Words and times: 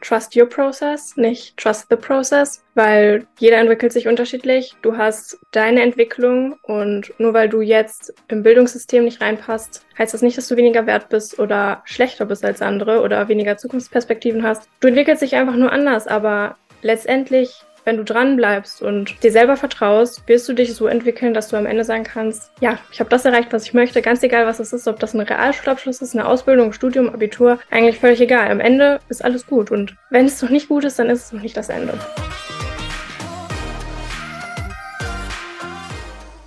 trust 0.00 0.36
your 0.36 0.48
process, 0.48 1.16
nicht 1.16 1.56
trust 1.56 1.86
the 1.90 1.96
process, 1.96 2.64
weil 2.74 3.26
jeder 3.38 3.58
entwickelt 3.58 3.92
sich 3.92 4.08
unterschiedlich. 4.08 4.74
Du 4.82 4.96
hast 4.96 5.38
deine 5.50 5.82
Entwicklung 5.82 6.56
und 6.62 7.12
nur 7.18 7.34
weil 7.34 7.48
du 7.48 7.60
jetzt 7.60 8.14
im 8.28 8.42
Bildungssystem 8.42 9.04
nicht 9.04 9.20
reinpasst, 9.20 9.84
heißt 9.98 10.14
das 10.14 10.22
nicht, 10.22 10.38
dass 10.38 10.48
du 10.48 10.56
weniger 10.56 10.86
wert 10.86 11.08
bist 11.08 11.38
oder 11.38 11.82
schlechter 11.84 12.24
bist 12.24 12.44
als 12.44 12.62
andere 12.62 13.02
oder 13.02 13.28
weniger 13.28 13.56
Zukunftsperspektiven 13.56 14.42
hast. 14.42 14.68
Du 14.80 14.88
entwickelst 14.88 15.22
dich 15.22 15.34
einfach 15.34 15.56
nur 15.56 15.72
anders, 15.72 16.06
aber 16.06 16.56
letztendlich 16.82 17.65
wenn 17.86 17.96
du 17.96 18.04
dran 18.04 18.34
bleibst 18.34 18.82
und 18.82 19.22
dir 19.22 19.30
selber 19.30 19.56
vertraust, 19.56 20.26
wirst 20.26 20.48
du 20.48 20.54
dich 20.54 20.74
so 20.74 20.88
entwickeln, 20.88 21.34
dass 21.34 21.48
du 21.48 21.56
am 21.56 21.66
Ende 21.66 21.84
sagen 21.84 22.02
kannst, 22.02 22.50
ja, 22.60 22.80
ich 22.90 22.98
habe 22.98 23.08
das 23.08 23.24
erreicht, 23.24 23.52
was 23.52 23.62
ich 23.62 23.74
möchte, 23.74 24.02
ganz 24.02 24.24
egal, 24.24 24.44
was 24.44 24.58
es 24.58 24.72
ist, 24.72 24.88
ob 24.88 24.98
das 24.98 25.14
ein 25.14 25.20
Realschulabschluss 25.20 26.02
ist, 26.02 26.12
eine 26.12 26.26
Ausbildung, 26.26 26.72
Studium, 26.72 27.08
Abitur, 27.08 27.60
eigentlich 27.70 28.00
völlig 28.00 28.20
egal. 28.20 28.50
Am 28.50 28.58
Ende 28.58 28.98
ist 29.08 29.24
alles 29.24 29.46
gut 29.46 29.70
und 29.70 29.94
wenn 30.10 30.26
es 30.26 30.42
noch 30.42 30.50
nicht 30.50 30.66
gut 30.66 30.82
ist, 30.82 30.98
dann 30.98 31.08
ist 31.08 31.26
es 31.26 31.32
noch 31.32 31.42
nicht 31.42 31.56
das 31.56 31.68
Ende. 31.68 31.96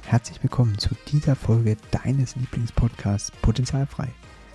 Herzlich 0.08 0.44
willkommen 0.44 0.78
zu 0.78 0.90
dieser 1.08 1.38
Folge 1.38 1.78
deines 1.92 2.36
Lieblingspodcasts 2.36 3.32
Potenzialfrei. 3.42 4.10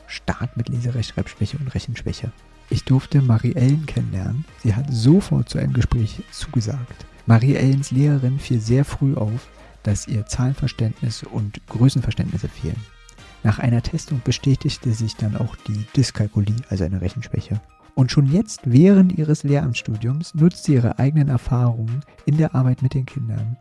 Start 0.07 0.55
mit 0.59 0.69
Leserechtschreibschwäche 0.69 1.57
und 1.57 1.75
Rechenschwäche. 1.75 2.31
Ich 2.71 2.85
durfte 2.85 3.23
Marie-Ellen 3.23 3.87
kennenlernen. 3.87 4.45
Sie 4.63 4.75
hat 4.75 4.87
sofort 4.93 5.49
zu 5.49 5.59
einem 5.59 5.73
Gespräch 5.73 6.23
zugesagt. 6.31 7.07
Marie-Ellens 7.27 7.91
Lehrerin 7.91 8.39
fiel 8.39 8.61
sehr 8.61 8.85
früh 8.85 9.15
auf, 9.15 9.49
dass 9.83 10.09
ihr 10.09 10.27
Zahlenverständnis 10.27 11.23
und 11.23 11.67
Größenverständnisse 11.69 12.49
fehlen. 12.49 12.83
Nach 13.43 13.59
einer 13.59 13.83
Testung 13.83 14.23
bestätigte 14.25 14.93
sich 14.93 15.17
dann 15.17 15.37
auch 15.37 15.55
die 15.69 15.87
Dyskalkulie, 15.95 16.57
also 16.71 16.85
eine 16.85 17.01
Rechenschwäche. 17.01 17.61
Und 17.95 18.11
schon 18.11 18.27
jetzt, 18.27 18.63
während 18.65 19.17
ihres 19.17 19.45
Lehramtsstudiums, 19.45 20.35
nutzt 20.35 20.65
sie 20.65 20.75
ihre 20.75 20.99
eigenen 20.99 21.29
Erfahrungen 21.29 22.01
in 22.25 22.39
der 22.39 22.55
Arbeit 22.55 22.83
mit 22.83 22.95
den 22.95 23.07
Kindern, 23.07 23.57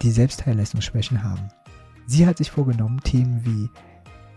die 0.00 0.10
Selbstteilleistungsschwächen 0.10 1.22
haben. 1.22 1.48
Sie 2.06 2.26
hat 2.26 2.38
sich 2.38 2.50
vorgenommen, 2.50 3.00
Themen 3.02 3.44
wie 3.44 3.68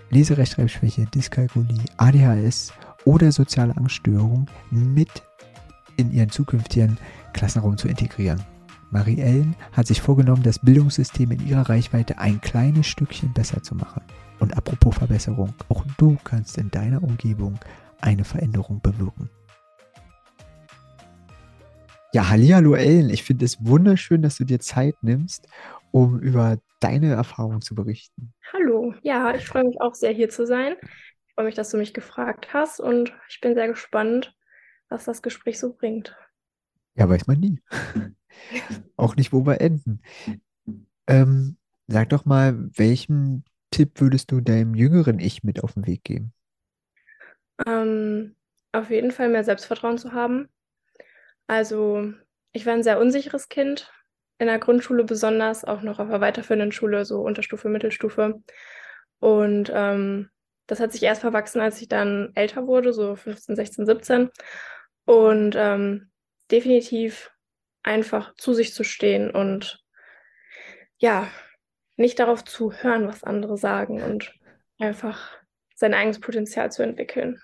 Leserechtschreibschwäche, 0.10 1.06
Dyskalkulie, 1.14 1.86
ADHS 1.98 2.74
oder 3.06 3.32
soziale 3.32 3.78
Angststörung 3.78 4.48
mit 4.72 5.24
in 5.98 6.12
ihren 6.12 6.30
zukünftigen 6.30 6.98
Klassenraum 7.34 7.78
zu 7.78 7.88
integrieren. 7.88 8.44
Marie-Ellen 8.92 9.56
hat 9.72 9.88
sich 9.88 10.02
vorgenommen, 10.02 10.44
das 10.44 10.60
Bildungssystem 10.60 11.32
in 11.32 11.48
ihrer 11.48 11.70
Reichweite 11.70 12.18
ein 12.18 12.42
kleines 12.42 12.88
Stückchen 12.88 13.34
besser 13.34 13.64
zu 13.64 13.76
machen. 13.76 14.02
Und 14.40 14.58
apropos 14.58 14.96
Verbesserung, 14.96 15.54
auch 15.70 15.84
du 15.98 16.18
kannst 16.24 16.58
in 16.58 16.70
deiner 16.72 17.04
Umgebung 17.04 17.58
eine 18.02 18.24
Veränderung 18.24 18.82
bewirken. 18.82 19.30
Ja, 22.14 22.30
hallo 22.30 22.76
Ellen, 22.76 23.10
ich 23.10 23.24
finde 23.24 23.44
es 23.44 23.66
wunderschön, 23.66 24.22
dass 24.22 24.38
du 24.38 24.46
dir 24.46 24.60
Zeit 24.60 24.96
nimmst, 25.02 25.48
um 25.92 26.20
über 26.20 26.58
deine 26.80 27.14
Erfahrungen 27.14 27.62
zu 27.62 27.76
berichten. 27.76 28.34
Hallo, 28.54 28.94
ja, 29.02 29.36
ich 29.36 29.46
freue 29.46 29.66
mich 29.66 29.82
auch 29.82 29.96
sehr 29.96 30.12
hier 30.12 30.30
zu 30.30 30.46
sein 30.46 30.76
freue 31.36 31.46
mich, 31.46 31.56
dass 31.56 31.70
du 31.70 31.78
mich 31.78 31.94
gefragt 31.94 32.54
hast 32.54 32.80
und 32.80 33.14
ich 33.30 33.42
bin 33.42 33.56
sehr 33.56 33.68
gespannt, 33.68 34.36
was 34.90 35.06
das 35.06 35.22
Gespräch 35.22 35.60
so 35.60 35.74
bringt. 35.74 36.16
Ja, 36.96 37.10
weiß 37.10 37.28
man 37.28 37.40
nie. 37.40 37.62
Auch 38.96 39.16
nicht, 39.16 39.34
wo 39.34 39.46
wir 39.46 39.60
enden. 39.60 40.02
Ähm, 41.08 41.58
sag 41.88 42.10
doch 42.10 42.26
mal, 42.26 42.56
welchen 42.78 43.44
Tipp 43.70 44.00
würdest 44.00 44.32
du 44.32 44.40
deinem 44.40 44.76
jüngeren 44.76 45.20
Ich 45.20 45.44
mit 45.44 45.62
auf 45.64 45.74
den 45.74 45.86
Weg 45.86 46.06
geben? 46.06 46.34
Ähm, 47.66 48.36
auf 48.72 48.90
jeden 48.90 49.12
Fall 49.12 49.30
mehr 49.30 49.44
Selbstvertrauen 49.44 49.98
zu 49.98 50.14
haben. 50.14 50.48
Also, 51.48 52.14
ich 52.54 52.66
war 52.66 52.74
ein 52.74 52.84
sehr 52.84 53.00
unsicheres 53.00 53.50
Kind, 53.50 53.92
in 54.38 54.48
der 54.48 54.60
Grundschule 54.60 55.04
besonders, 55.04 55.66
auch 55.66 55.82
noch 55.82 56.00
auf 56.00 56.10
der 56.10 56.22
weiterführenden 56.22 56.72
Schule, 56.72 57.06
so 57.06 57.22
Unterstufe, 57.22 57.70
Mittelstufe. 57.70 58.42
Und 59.20 59.72
ähm, 59.74 60.30
das 60.68 60.80
hat 60.80 60.92
sich 60.92 61.04
erst 61.04 61.22
verwachsen, 61.22 61.62
als 61.62 61.82
ich 61.82 61.88
dann 61.88 62.32
älter 62.36 62.68
wurde, 62.68 62.94
so 62.94 63.16
15, 63.16 63.56
16, 63.56 63.86
17. 63.86 64.30
Und 65.06 65.56
ähm, 65.56 66.10
definitiv 66.52 67.32
einfach 67.84 68.34
zu 68.36 68.54
sich 68.54 68.74
zu 68.74 68.84
stehen 68.84 69.30
und 69.30 69.84
ja, 70.98 71.28
nicht 71.98 72.20
darauf 72.20 72.44
zu 72.44 72.72
hören, 72.74 73.08
was 73.08 73.24
andere 73.24 73.58
sagen 73.58 74.02
und 74.02 74.34
einfach 74.80 75.32
sein 75.76 75.94
eigenes 75.94 76.20
Potenzial 76.20 76.72
zu 76.72 76.84
entwickeln. 76.84 77.40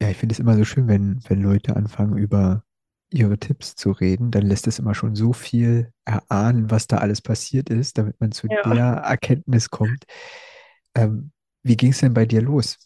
Ja, 0.00 0.08
ich 0.08 0.16
finde 0.16 0.32
es 0.32 0.38
immer 0.38 0.56
so 0.56 0.64
schön, 0.64 0.88
wenn, 0.88 1.20
wenn 1.28 1.42
Leute 1.42 1.76
anfangen, 1.76 2.16
über 2.16 2.64
ihre 3.10 3.38
Tipps 3.38 3.76
zu 3.76 3.92
reden, 3.92 4.30
dann 4.30 4.46
lässt 4.46 4.66
es 4.66 4.78
immer 4.78 4.94
schon 4.94 5.14
so 5.14 5.32
viel 5.32 5.92
erahnen, 6.04 6.70
was 6.70 6.86
da 6.86 6.98
alles 6.98 7.22
passiert 7.22 7.70
ist, 7.70 7.98
damit 7.98 8.20
man 8.20 8.32
zu 8.32 8.48
ja. 8.48 8.62
der 8.62 8.84
Erkenntnis 9.04 9.70
kommt. 9.70 10.04
Ähm, 10.96 11.30
wie 11.64 11.76
ging 11.76 11.90
es 11.90 11.98
denn 11.98 12.14
bei 12.14 12.26
dir 12.26 12.42
los? 12.42 12.78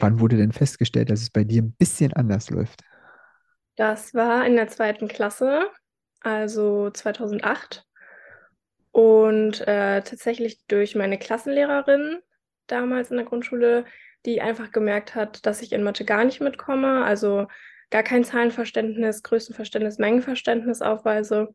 Wann 0.00 0.20
wurde 0.20 0.36
denn 0.36 0.52
festgestellt, 0.52 1.10
dass 1.10 1.22
es 1.22 1.30
bei 1.30 1.44
dir 1.44 1.62
ein 1.62 1.72
bisschen 1.72 2.12
anders 2.12 2.50
läuft? 2.50 2.82
Das 3.76 4.12
war 4.12 4.44
in 4.44 4.56
der 4.56 4.68
zweiten 4.68 5.08
Klasse, 5.08 5.70
also 6.20 6.90
2008. 6.90 7.86
Und 8.90 9.60
äh, 9.60 10.02
tatsächlich 10.02 10.58
durch 10.66 10.96
meine 10.96 11.18
Klassenlehrerin 11.18 12.18
damals 12.66 13.10
in 13.10 13.16
der 13.16 13.26
Grundschule, 13.26 13.84
die 14.26 14.40
einfach 14.40 14.72
gemerkt 14.72 15.14
hat, 15.14 15.46
dass 15.46 15.62
ich 15.62 15.72
in 15.72 15.84
Mathe 15.84 16.04
gar 16.04 16.24
nicht 16.24 16.40
mitkomme, 16.40 17.04
also 17.04 17.46
gar 17.90 18.02
kein 18.02 18.24
Zahlenverständnis, 18.24 19.22
Größenverständnis, 19.22 19.98
Mengenverständnis 19.98 20.82
aufweise. 20.82 21.54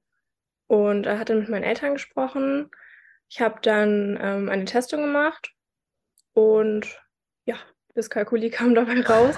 Und 0.67 1.05
er 1.05 1.19
hatte 1.19 1.35
mit 1.35 1.49
meinen 1.49 1.63
Eltern 1.63 1.93
gesprochen. 1.93 2.71
Ich 3.27 3.41
habe 3.41 3.59
dann 3.61 4.17
ähm, 4.21 4.49
eine 4.49 4.65
Testung 4.65 5.01
gemacht 5.01 5.52
und 6.33 7.01
ja, 7.45 7.55
das 7.95 8.09
Kalkuli 8.09 8.49
kam 8.51 8.75
dabei 8.75 9.01
raus. 9.01 9.35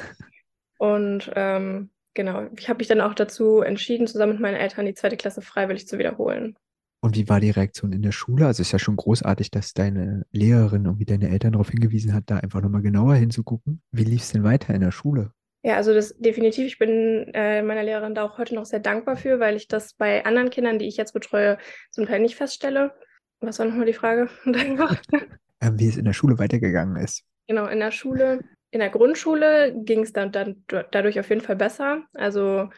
Und 0.77 1.31
ähm, 1.35 1.91
genau, 2.13 2.47
ich 2.57 2.69
habe 2.69 2.79
mich 2.79 2.87
dann 2.87 3.01
auch 3.01 3.13
dazu 3.13 3.61
entschieden, 3.61 4.07
zusammen 4.07 4.33
mit 4.33 4.41
meinen 4.41 4.57
Eltern 4.57 4.85
die 4.85 4.93
zweite 4.93 5.17
Klasse 5.17 5.41
freiwillig 5.41 5.87
zu 5.87 5.97
wiederholen. 5.97 6.57
Und 7.01 7.15
wie 7.15 7.29
war 7.29 7.39
die 7.39 7.51
Reaktion 7.51 7.93
in 7.93 8.01
der 8.01 8.11
Schule? 8.11 8.47
Also 8.47 8.61
es 8.61 8.69
ist 8.69 8.71
ja 8.71 8.79
schon 8.79 8.95
großartig, 8.95 9.51
dass 9.51 9.73
deine 9.73 10.25
Lehrerin 10.31 10.87
und 10.87 10.99
wie 10.99 11.05
deine 11.05 11.29
Eltern 11.29 11.51
darauf 11.51 11.69
hingewiesen 11.69 12.13
hat, 12.13 12.23
da 12.27 12.37
einfach 12.37 12.61
nochmal 12.61 12.81
genauer 12.81 13.13
hinzugucken. 13.13 13.83
Wie 13.91 14.03
lief 14.03 14.23
es 14.23 14.31
denn 14.31 14.43
weiter 14.43 14.73
in 14.73 14.81
der 14.81 14.91
Schule? 14.91 15.31
Ja, 15.61 15.75
also 15.75 15.93
das 15.93 16.17
definitiv. 16.17 16.65
Ich 16.65 16.79
bin 16.79 17.29
äh, 17.33 17.61
meiner 17.61 17.83
Lehrerin 17.83 18.15
da 18.15 18.23
auch 18.23 18.39
heute 18.39 18.55
noch 18.55 18.65
sehr 18.65 18.79
dankbar 18.79 19.17
für, 19.17 19.39
weil 19.39 19.55
ich 19.55 19.67
das 19.67 19.93
bei 19.93 20.25
anderen 20.25 20.49
Kindern, 20.49 20.79
die 20.79 20.87
ich 20.87 20.97
jetzt 20.97 21.13
betreue, 21.13 21.59
zum 21.91 22.07
Teil 22.07 22.21
nicht 22.21 22.35
feststelle. 22.35 22.93
Was 23.39 23.59
war 23.59 23.67
nochmal 23.67 23.85
die 23.85 23.93
Frage? 23.93 24.29
ähm, 25.61 25.79
wie 25.79 25.87
es 25.87 25.97
in 25.97 26.05
der 26.05 26.13
Schule 26.13 26.39
weitergegangen 26.39 26.97
ist. 26.97 27.23
Genau, 27.47 27.67
in 27.67 27.79
der 27.79 27.91
Schule, 27.91 28.41
in 28.71 28.79
der 28.79 28.89
Grundschule 28.89 29.73
ging 29.75 30.01
es 30.01 30.13
dann, 30.13 30.31
dann 30.31 30.63
dadurch 30.67 31.19
auf 31.19 31.29
jeden 31.29 31.41
Fall 31.41 31.55
besser. 31.55 32.03
Also 32.13 32.69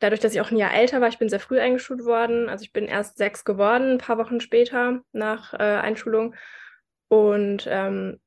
dadurch, 0.00 0.20
dass 0.20 0.34
ich 0.34 0.40
auch 0.40 0.50
ein 0.50 0.56
Jahr 0.56 0.74
älter 0.74 1.00
war, 1.00 1.08
ich 1.08 1.18
bin 1.18 1.28
sehr 1.28 1.40
früh 1.40 1.60
eingeschult 1.60 2.04
worden. 2.04 2.48
Also 2.48 2.62
ich 2.64 2.72
bin 2.72 2.86
erst 2.86 3.16
sechs 3.18 3.44
geworden, 3.44 3.92
ein 3.92 3.98
paar 3.98 4.18
Wochen 4.18 4.40
später 4.40 5.02
nach 5.12 5.54
äh, 5.54 5.58
Einschulung. 5.58 6.34
Und 7.08 7.66
ähm, 7.68 8.20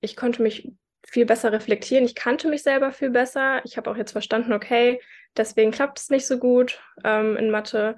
ich 0.00 0.16
konnte 0.16 0.42
mich 0.42 0.72
viel 1.06 1.26
besser 1.26 1.52
reflektieren. 1.52 2.04
Ich 2.04 2.14
kannte 2.14 2.48
mich 2.48 2.62
selber 2.62 2.92
viel 2.92 3.10
besser. 3.10 3.60
Ich 3.64 3.76
habe 3.76 3.90
auch 3.90 3.96
jetzt 3.96 4.12
verstanden, 4.12 4.52
okay, 4.52 5.00
deswegen 5.36 5.70
klappt 5.70 5.98
es 5.98 6.10
nicht 6.10 6.26
so 6.26 6.38
gut 6.38 6.80
ähm, 7.04 7.36
in 7.36 7.50
Mathe 7.50 7.96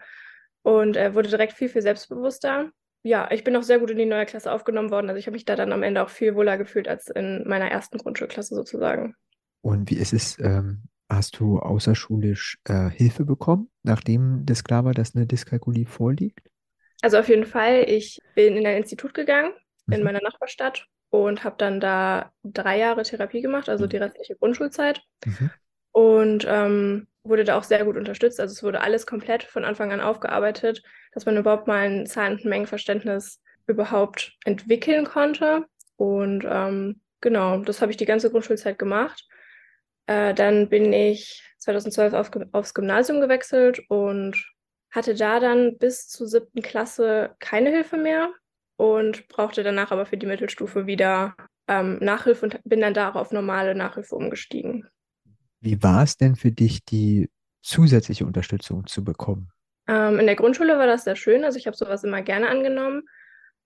und 0.62 0.96
äh, 0.96 1.14
wurde 1.14 1.28
direkt 1.28 1.52
viel, 1.52 1.68
viel 1.68 1.82
selbstbewusster 1.82 2.70
ja, 3.06 3.28
ich 3.30 3.44
bin 3.44 3.54
auch 3.54 3.62
sehr 3.62 3.78
gut 3.78 3.90
in 3.90 3.98
die 3.98 4.04
neue 4.04 4.26
Klasse 4.26 4.50
aufgenommen 4.50 4.90
worden. 4.90 5.08
Also 5.08 5.18
ich 5.18 5.26
habe 5.26 5.34
mich 5.34 5.44
da 5.44 5.54
dann 5.54 5.72
am 5.72 5.84
Ende 5.84 6.02
auch 6.02 6.10
viel 6.10 6.34
wohler 6.34 6.58
gefühlt 6.58 6.88
als 6.88 7.08
in 7.08 7.46
meiner 7.46 7.70
ersten 7.70 7.98
Grundschulklasse 7.98 8.54
sozusagen. 8.54 9.14
Und 9.60 9.90
wie 9.90 9.96
ist 9.96 10.12
es, 10.12 10.38
ähm, 10.40 10.82
hast 11.08 11.38
du 11.38 11.60
außerschulisch 11.60 12.58
äh, 12.64 12.90
Hilfe 12.90 13.24
bekommen, 13.24 13.70
nachdem 13.84 14.44
das 14.44 14.64
klar 14.64 14.84
war, 14.84 14.92
dass 14.92 15.14
eine 15.14 15.26
Dyskalkulie 15.26 15.86
vorliegt? 15.86 16.50
Also 17.00 17.18
auf 17.18 17.28
jeden 17.28 17.46
Fall. 17.46 17.84
Ich 17.88 18.18
bin 18.34 18.56
in 18.56 18.66
ein 18.66 18.78
Institut 18.78 19.14
gegangen 19.14 19.52
mhm. 19.86 19.94
in 19.94 20.02
meiner 20.02 20.20
Nachbarstadt 20.20 20.86
und 21.10 21.44
habe 21.44 21.56
dann 21.58 21.78
da 21.78 22.32
drei 22.42 22.78
Jahre 22.78 23.04
Therapie 23.04 23.40
gemacht, 23.40 23.68
also 23.68 23.86
die 23.86 23.98
restliche 23.98 24.34
Grundschulzeit. 24.34 25.00
Mhm. 25.24 25.50
Und 25.96 26.44
ähm, 26.46 27.06
wurde 27.24 27.44
da 27.44 27.56
auch 27.56 27.62
sehr 27.62 27.82
gut 27.86 27.96
unterstützt. 27.96 28.38
Also 28.38 28.52
es 28.52 28.62
wurde 28.62 28.82
alles 28.82 29.06
komplett 29.06 29.44
von 29.44 29.64
Anfang 29.64 29.92
an 29.92 30.02
aufgearbeitet, 30.02 30.82
dass 31.12 31.24
man 31.24 31.38
überhaupt 31.38 31.66
mal 31.68 31.88
ein 31.88 32.04
Zahlen- 32.04 32.34
und 32.34 32.44
Mengenverständnis 32.44 33.40
überhaupt 33.66 34.36
entwickeln 34.44 35.06
konnte. 35.06 35.64
Und 35.96 36.44
ähm, 36.46 37.00
genau, 37.22 37.60
das 37.60 37.80
habe 37.80 37.92
ich 37.92 37.96
die 37.96 38.04
ganze 38.04 38.30
Grundschulzeit 38.30 38.78
gemacht. 38.78 39.26
Äh, 40.04 40.34
dann 40.34 40.68
bin 40.68 40.92
ich 40.92 41.42
2012 41.60 42.12
auf, 42.12 42.30
aufs 42.52 42.74
Gymnasium 42.74 43.22
gewechselt 43.22 43.80
und 43.88 44.36
hatte 44.90 45.14
da 45.14 45.40
dann 45.40 45.78
bis 45.78 46.08
zur 46.08 46.26
siebten 46.26 46.60
Klasse 46.60 47.34
keine 47.38 47.70
Hilfe 47.70 47.96
mehr 47.96 48.28
und 48.76 49.28
brauchte 49.28 49.62
danach 49.62 49.92
aber 49.92 50.04
für 50.04 50.18
die 50.18 50.26
Mittelstufe 50.26 50.86
wieder 50.86 51.34
ähm, 51.68 51.96
Nachhilfe 52.02 52.44
und 52.44 52.60
bin 52.64 52.82
dann 52.82 52.92
da 52.92 53.12
auf 53.12 53.32
normale 53.32 53.74
Nachhilfe 53.74 54.14
umgestiegen. 54.14 54.90
Wie 55.60 55.82
war 55.82 56.02
es 56.02 56.16
denn 56.16 56.36
für 56.36 56.52
dich, 56.52 56.84
die 56.84 57.30
zusätzliche 57.62 58.26
Unterstützung 58.26 58.86
zu 58.86 59.04
bekommen? 59.04 59.50
Ähm, 59.88 60.18
in 60.18 60.26
der 60.26 60.36
Grundschule 60.36 60.78
war 60.78 60.86
das 60.86 61.04
sehr 61.04 61.16
schön. 61.16 61.44
Also 61.44 61.58
ich 61.58 61.66
habe 61.66 61.76
sowas 61.76 62.04
immer 62.04 62.22
gerne 62.22 62.48
angenommen. 62.48 63.02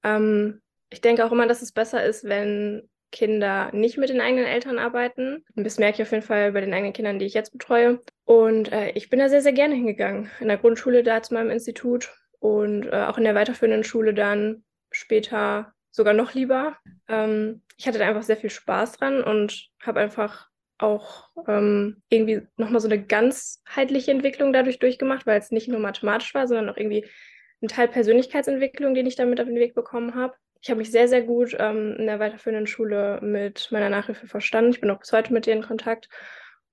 Ähm, 0.03 0.61
ich 0.91 1.01
denke 1.01 1.25
auch 1.25 1.33
immer, 1.33 1.47
dass 1.47 1.63
es 1.63 1.73
besser 1.73 2.05
ist, 2.05 2.25
wenn 2.25 2.89
Kinder 3.13 3.71
nicht 3.73 3.99
mit 3.99 4.09
den 4.09 4.21
eigenen 4.21 4.47
Eltern 4.47 4.79
arbeiten. 4.79 5.45
Das 5.57 5.79
merke 5.79 5.97
ich 5.97 6.03
auf 6.03 6.13
jeden 6.13 6.23
Fall 6.23 6.53
bei 6.53 6.61
den 6.61 6.73
eigenen 6.73 6.93
Kindern, 6.93 7.19
die 7.19 7.27
ich 7.27 7.35
jetzt 7.35 7.53
betreue. 7.53 8.01
Und 8.25 8.71
äh, 8.73 8.91
ich 8.91 9.11
bin 9.11 9.19
da 9.19 9.29
sehr, 9.29 9.43
sehr 9.43 9.53
gerne 9.53 9.75
hingegangen. 9.75 10.31
In 10.41 10.49
der 10.49 10.59
Grundschule 10.59 11.03
da 11.03 11.23
zu 11.23 11.35
meinem 11.35 11.51
Institut 11.51 12.11
und 12.39 12.87
äh, 12.87 13.05
auch 13.05 13.19
in 13.19 13.25
der 13.25 13.35
weiterführenden 13.35 13.85
Schule 13.85 14.15
dann 14.15 14.65
später 14.91 15.73
sogar 15.91 16.15
noch 16.15 16.35
lieber. 16.35 16.77
Ähm, 17.09 17.63
ich 17.77 17.87
hatte 17.87 17.99
da 17.99 18.07
einfach 18.07 18.23
sehr 18.23 18.37
viel 18.37 18.51
Spaß 18.51 18.93
dran 18.93 19.23
und 19.23 19.71
habe 19.83 20.01
einfach 20.01 20.50
auch 20.83 21.29
ähm, 21.47 22.03
irgendwie 22.09 22.43
nochmal 22.57 22.81
so 22.81 22.89
eine 22.89 23.03
ganzheitliche 23.03 24.11
Entwicklung 24.11 24.53
dadurch 24.53 24.79
durchgemacht, 24.79 25.27
weil 25.27 25.39
es 25.39 25.51
nicht 25.51 25.69
nur 25.69 25.81
mathematisch 25.81 26.35
war, 26.35 26.47
sondern 26.47 26.69
auch 26.69 26.77
irgendwie 26.77 27.07
ein 27.63 27.69
Teil 27.69 27.89
Persönlichkeitsentwicklung, 27.89 28.95
den 28.95 29.07
ich 29.07 29.17
damit 29.17 29.41
auf 29.41 29.47
den 29.47 29.57
Weg 29.57 29.75
bekommen 29.75 30.15
habe. 30.15 30.35
Ich 30.63 30.71
habe 30.71 30.79
mich 30.79 30.91
sehr, 30.91 31.09
sehr 31.09 31.23
gut 31.23 31.57
ähm, 31.59 31.97
in 31.99 32.07
der 32.07 32.19
weiterführenden 32.19 32.67
Schule 32.67 33.21
mit 33.23 33.69
meiner 33.71 33.89
Nachhilfe 33.89 34.27
verstanden. 34.27 34.73
Ich 34.73 34.81
bin 34.81 34.91
auch 34.91 35.01
bis 35.01 35.13
heute 35.13 35.33
mit 35.33 35.47
ihr 35.47 35.55
in 35.55 35.63
Kontakt 35.63 36.09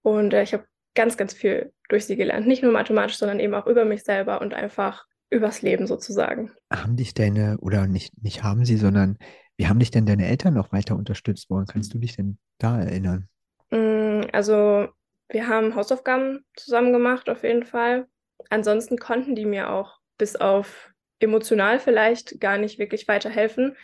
und 0.02 0.34
äh, 0.34 0.44
ich 0.44 0.54
habe 0.54 0.66
ganz, 0.96 1.16
ganz 1.16 1.34
viel 1.34 1.72
durch 1.90 2.06
sie 2.06 2.16
gelernt. 2.16 2.48
Nicht 2.48 2.64
nur 2.64 2.72
mathematisch, 2.72 3.18
sondern 3.18 3.40
eben 3.40 3.54
auch 3.54 3.68
über 3.68 3.86
mich 3.86 4.04
selber 4.04 4.42
und 4.42 4.54
einfach 4.54 5.06
übers 5.30 5.62
Leben 5.62 5.88
sozusagen. 5.88 6.52
Haben 6.72 6.96
dich 6.96 7.14
deine, 7.14 7.58
oder 7.62 7.88
nicht, 7.88 8.22
nicht 8.22 8.44
haben 8.44 8.66
sie, 8.66 8.78
sondern 8.78 9.18
wie 9.58 9.68
haben 9.68 9.80
dich 9.80 9.92
denn 9.92 10.06
deine 10.06 10.28
Eltern 10.28 10.54
noch 10.54 10.72
weiter 10.72 10.96
unterstützt? 10.96 11.50
Woran 11.50 11.66
kannst 11.66 11.94
du 11.94 12.00
dich 12.00 12.16
denn 12.16 12.38
da 12.60 12.80
erinnern? 12.80 13.28
Mm, 13.70 14.22
also 14.32 14.88
wir 15.30 15.48
haben 15.48 15.76
Hausaufgaben 15.76 16.46
zusammen 16.56 16.94
gemacht, 16.94 17.30
auf 17.30 17.44
jeden 17.44 17.64
Fall. 17.64 18.08
Ansonsten 18.50 18.98
konnten 18.98 19.36
die 19.36 19.46
mir 19.46 19.72
auch 19.72 20.00
bis 20.18 20.36
auf 20.36 20.92
emotional 21.20 21.80
vielleicht 21.80 22.40
gar 22.40 22.58
nicht 22.58 22.80
wirklich 22.80 23.08
weiterhelfen, 23.08 23.76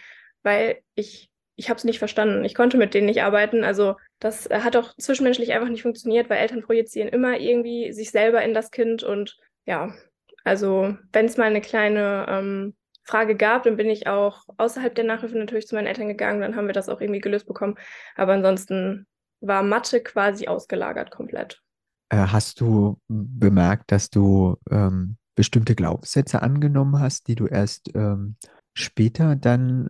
weil 0.44 0.82
ich, 0.96 1.30
ich 1.56 1.70
habe 1.70 1.78
es 1.78 1.84
nicht 1.84 2.00
verstanden. 2.00 2.46
Ich 2.46 2.56
konnte 2.56 2.78
mit 2.78 2.94
denen 2.94 3.08
nicht 3.08 3.24
arbeiten. 3.24 3.64
Also 3.64 3.96
das 4.20 4.50
hat 4.50 4.76
auch 4.76 4.96
zwischenmenschlich 4.98 5.52
einfach 5.54 5.70
nicht 5.70 5.82
funktioniert, 5.82 6.30
weil 6.30 6.38
Eltern 6.38 6.62
projizieren 6.62 7.10
immer 7.10 7.38
irgendwie 7.40 7.92
sich 7.92 8.12
selber 8.12 8.42
in 8.44 8.54
das 8.54 8.72
Kind. 8.72 9.04
Und 9.04 9.38
ja, 9.66 9.94
also 10.44 10.96
wenn 11.12 11.26
es 11.26 11.38
mal 11.38 11.46
eine 11.46 11.62
kleine 11.62 12.26
ähm, 12.30 12.76
Frage 13.04 13.36
gab, 13.36 13.64
dann 13.64 13.76
bin 13.76 13.90
ich 13.90 14.08
auch 14.08 14.44
außerhalb 14.58 14.96
der 14.96 15.04
Nachhilfe 15.04 15.38
natürlich 15.38 15.68
zu 15.68 15.76
meinen 15.76 15.88
Eltern 15.88 16.08
gegangen. 16.08 16.42
Dann 16.42 16.56
haben 16.56 16.68
wir 16.68 16.74
das 16.74 16.90
auch 16.90 17.02
irgendwie 17.02 17.22
gelöst 17.22 17.48
bekommen. 17.48 17.76
Aber 18.16 18.34
ansonsten 18.34 19.08
war 19.44 19.64
Mathe 19.64 20.02
quasi 20.02 20.48
ausgelagert 20.48 21.12
komplett. 21.12 21.62
Äh, 22.10 22.28
hast 22.28 22.62
du 22.62 23.00
bemerkt, 23.08 23.92
dass 23.92 24.10
du 24.10 24.58
ähm, 24.72 25.18
bestimmte 25.36 25.76
Glaubenssätze 25.76 26.42
angenommen 26.42 27.00
hast, 27.00 27.28
die 27.28 27.36
du 27.36 27.48
erst 27.48 27.90
ähm, 27.96 28.36
später 28.74 29.36
dann 29.36 29.90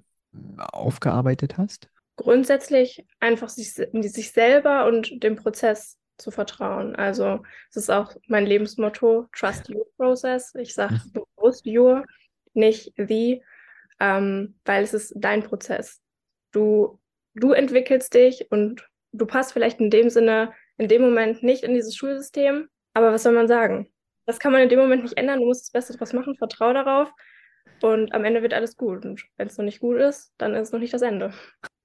aufgearbeitet 0.57 1.57
hast? 1.57 1.89
Grundsätzlich 2.15 3.05
einfach 3.19 3.49
sich, 3.49 3.73
sich 3.73 4.31
selber 4.31 4.85
und 4.85 5.23
dem 5.23 5.35
Prozess 5.35 5.97
zu 6.17 6.31
vertrauen. 6.31 6.95
Also 6.95 7.43
es 7.69 7.77
ist 7.77 7.89
auch 7.89 8.15
mein 8.27 8.45
Lebensmotto, 8.45 9.27
Trust 9.33 9.69
Your 9.69 9.85
Process. 9.97 10.53
Ich 10.55 10.73
sage 10.73 10.93
mhm. 10.93 11.23
bewusst 11.35 11.65
Your, 11.65 12.05
nicht 12.53 12.93
The, 12.97 13.41
ähm, 13.99 14.55
weil 14.65 14.83
es 14.83 14.93
ist 14.93 15.13
dein 15.15 15.43
Prozess. 15.43 15.99
Du, 16.51 16.99
du 17.33 17.51
entwickelst 17.51 18.13
dich 18.13 18.51
und 18.51 18.87
du 19.13 19.25
passt 19.25 19.53
vielleicht 19.53 19.79
in 19.79 19.89
dem 19.89 20.09
Sinne, 20.09 20.51
in 20.77 20.87
dem 20.87 21.01
Moment 21.01 21.43
nicht 21.43 21.63
in 21.63 21.73
dieses 21.73 21.95
Schulsystem, 21.95 22.67
aber 22.93 23.11
was 23.11 23.23
soll 23.23 23.33
man 23.33 23.47
sagen? 23.47 23.87
Das 24.25 24.39
kann 24.39 24.51
man 24.51 24.61
in 24.61 24.69
dem 24.69 24.79
Moment 24.79 25.03
nicht 25.03 25.17
ändern, 25.17 25.39
du 25.39 25.45
musst 25.45 25.65
das 25.65 25.71
Beste 25.71 25.97
draus 25.97 26.13
machen, 26.13 26.35
vertrau 26.35 26.73
darauf 26.73 27.11
und 27.81 28.13
am 28.13 28.25
Ende 28.25 28.41
wird 28.41 28.53
alles 28.53 28.77
gut. 28.77 29.05
Und 29.05 29.23
wenn 29.37 29.47
es 29.47 29.57
noch 29.57 29.65
nicht 29.65 29.79
gut 29.79 29.97
ist, 29.97 30.31
dann 30.37 30.53
ist 30.53 30.67
es 30.67 30.71
noch 30.71 30.79
nicht 30.79 30.93
das 30.93 31.01
Ende. 31.01 31.31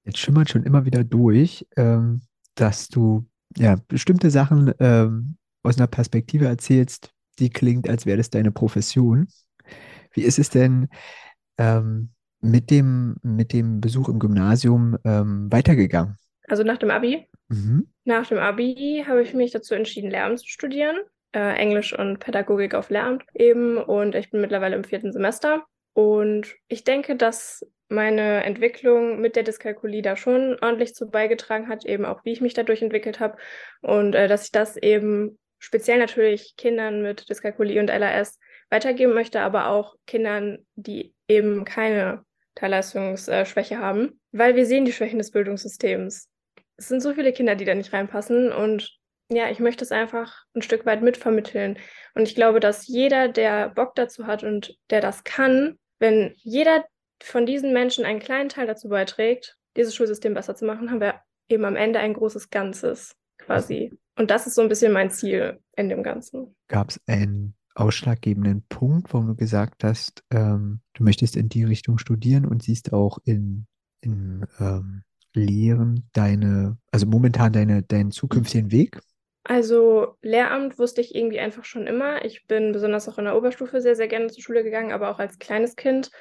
Jetzt 0.05 0.17
schimmert 0.17 0.49
schon 0.49 0.63
immer 0.63 0.85
wieder 0.85 1.03
durch, 1.03 1.67
ähm, 1.75 2.21
dass 2.55 2.87
du 2.87 3.25
ja 3.57 3.77
bestimmte 3.87 4.31
Sachen 4.31 4.73
ähm, 4.79 5.37
aus 5.63 5.77
einer 5.77 5.87
Perspektive 5.87 6.45
erzählst, 6.45 7.11
die 7.37 7.49
klingt, 7.49 7.89
als 7.89 8.05
wäre 8.05 8.17
das 8.17 8.29
deine 8.29 8.51
Profession. 8.51 9.27
Wie 10.11 10.21
ist 10.21 10.39
es 10.39 10.49
denn 10.49 10.87
ähm, 11.57 12.11
mit, 12.41 12.71
dem, 12.71 13.17
mit 13.21 13.53
dem 13.53 13.81
Besuch 13.81 14.09
im 14.09 14.19
Gymnasium 14.19 14.97
ähm, 15.03 15.51
weitergegangen? 15.51 16.17
Also 16.49 16.63
nach 16.63 16.77
dem 16.77 16.91
Abi. 16.91 17.27
Mhm. 17.47 17.87
Nach 18.03 18.27
dem 18.27 18.37
Abi 18.37 19.05
habe 19.07 19.21
ich 19.21 19.33
mich 19.33 19.51
dazu 19.51 19.73
entschieden, 19.75 20.11
Lehramt 20.11 20.39
zu 20.39 20.47
studieren. 20.47 20.97
Äh, 21.31 21.55
Englisch 21.57 21.97
und 21.97 22.19
Pädagogik 22.19 22.73
auf 22.73 22.89
Lehramt 22.89 23.23
eben. 23.33 23.77
Und 23.77 24.15
ich 24.15 24.31
bin 24.31 24.41
mittlerweile 24.41 24.75
im 24.75 24.83
vierten 24.83 25.13
Semester. 25.13 25.63
Und 25.93 26.55
ich 26.67 26.83
denke, 26.83 27.15
dass 27.15 27.65
meine 27.89 28.43
Entwicklung 28.43 29.19
mit 29.19 29.35
der 29.35 29.43
Dyskalkulie 29.43 30.01
da 30.01 30.15
schon 30.15 30.57
ordentlich 30.61 30.93
zu 30.93 31.09
beigetragen 31.09 31.67
hat, 31.67 31.85
eben 31.85 32.05
auch 32.05 32.23
wie 32.23 32.31
ich 32.31 32.41
mich 32.41 32.53
dadurch 32.53 32.81
entwickelt 32.81 33.19
habe. 33.19 33.37
Und 33.81 34.15
äh, 34.15 34.27
dass 34.27 34.45
ich 34.45 34.51
das 34.51 34.77
eben 34.77 35.39
speziell 35.57 35.99
natürlich 35.99 36.55
Kindern 36.55 37.01
mit 37.01 37.29
Dyskalkulie 37.29 37.79
und 37.79 37.87
LAS 37.87 38.39
weitergeben 38.69 39.13
möchte, 39.13 39.41
aber 39.41 39.67
auch 39.67 39.95
Kindern, 40.05 40.59
die 40.75 41.13
eben 41.27 41.65
keine 41.65 42.23
Teilleistungsschwäche 42.55 43.79
haben, 43.79 44.19
weil 44.31 44.55
wir 44.55 44.65
sehen 44.65 44.85
die 44.85 44.93
Schwächen 44.93 45.17
des 45.17 45.31
Bildungssystems 45.31 46.28
es 46.79 46.87
sind 46.87 47.01
so 47.01 47.13
viele 47.13 47.33
Kinder, 47.33 47.55
die 47.55 47.65
da 47.65 47.75
nicht 47.75 47.93
reinpassen 47.93 48.51
und 48.51 48.97
ja, 49.31 49.49
ich 49.51 49.59
möchte 49.59 49.83
es 49.83 49.91
einfach 49.91 50.45
ein 50.55 50.63
Stück 50.63 50.87
weit 50.87 51.03
mitvermitteln. 51.03 51.77
Und 52.15 52.23
ich 52.23 52.33
glaube, 52.33 52.59
dass 52.59 52.87
jeder, 52.87 53.27
der 53.27 53.69
Bock 53.69 53.93
dazu 53.93 54.25
hat 54.25 54.43
und 54.43 54.75
der 54.89 55.01
das 55.01 55.23
kann, 55.23 55.77
wenn 55.99 56.33
jeder 56.37 56.85
von 57.21 57.45
diesen 57.45 57.71
Menschen 57.73 58.05
einen 58.05 58.19
kleinen 58.19 58.49
Teil 58.49 58.65
dazu 58.65 58.89
beiträgt, 58.89 59.57
dieses 59.77 59.93
Schulsystem 59.93 60.33
besser 60.33 60.55
zu 60.55 60.65
machen, 60.65 60.89
haben 60.89 61.01
wir 61.01 61.21
eben 61.47 61.65
am 61.65 61.75
Ende 61.75 61.99
ein 61.99 62.15
großes 62.15 62.49
Ganzes 62.49 63.15
quasi. 63.37 63.91
Und 64.17 64.31
das 64.31 64.47
ist 64.47 64.55
so 64.55 64.61
ein 64.61 64.69
bisschen 64.69 64.93
mein 64.93 65.11
Ziel 65.11 65.59
in 65.75 65.89
dem 65.89 66.01
Ganzen. 66.01 66.55
Gab 66.67 66.89
es 66.89 66.99
einen 67.05 67.55
ausschlaggebenden 67.75 68.65
Punkt, 68.67 69.13
warum 69.13 69.27
du 69.27 69.35
gesagt 69.35 69.83
hast, 69.83 70.23
ähm, 70.31 70.81
du 70.93 71.03
möchtest 71.03 71.35
in 71.35 71.49
die 71.49 71.65
Richtung 71.65 71.99
studieren 71.99 72.45
und 72.45 72.63
siehst 72.63 72.93
auch 72.93 73.19
in, 73.25 73.67
in 74.01 74.45
ähm, 74.59 75.03
Lehren 75.33 76.09
deine, 76.13 76.77
also 76.91 77.05
momentan 77.05 77.53
deine, 77.53 77.83
deinen 77.83 78.11
zukünftigen 78.11 78.71
Weg? 78.71 78.99
Also 79.43 80.15
Lehramt 80.21 80.77
wusste 80.77 81.01
ich 81.01 81.15
irgendwie 81.15 81.39
einfach 81.39 81.65
schon 81.65 81.87
immer. 81.87 82.23
Ich 82.25 82.45
bin 82.45 82.71
besonders 82.71 83.09
auch 83.09 83.17
in 83.17 83.25
der 83.25 83.35
Oberstufe 83.35 83.81
sehr, 83.81 83.95
sehr 83.95 84.07
gerne 84.07 84.27
zur 84.27 84.43
Schule 84.43 84.63
gegangen, 84.63 84.91
aber 84.91 85.09
auch 85.09 85.19
als 85.19 85.39
kleines 85.39 85.75
Kind 85.75 86.11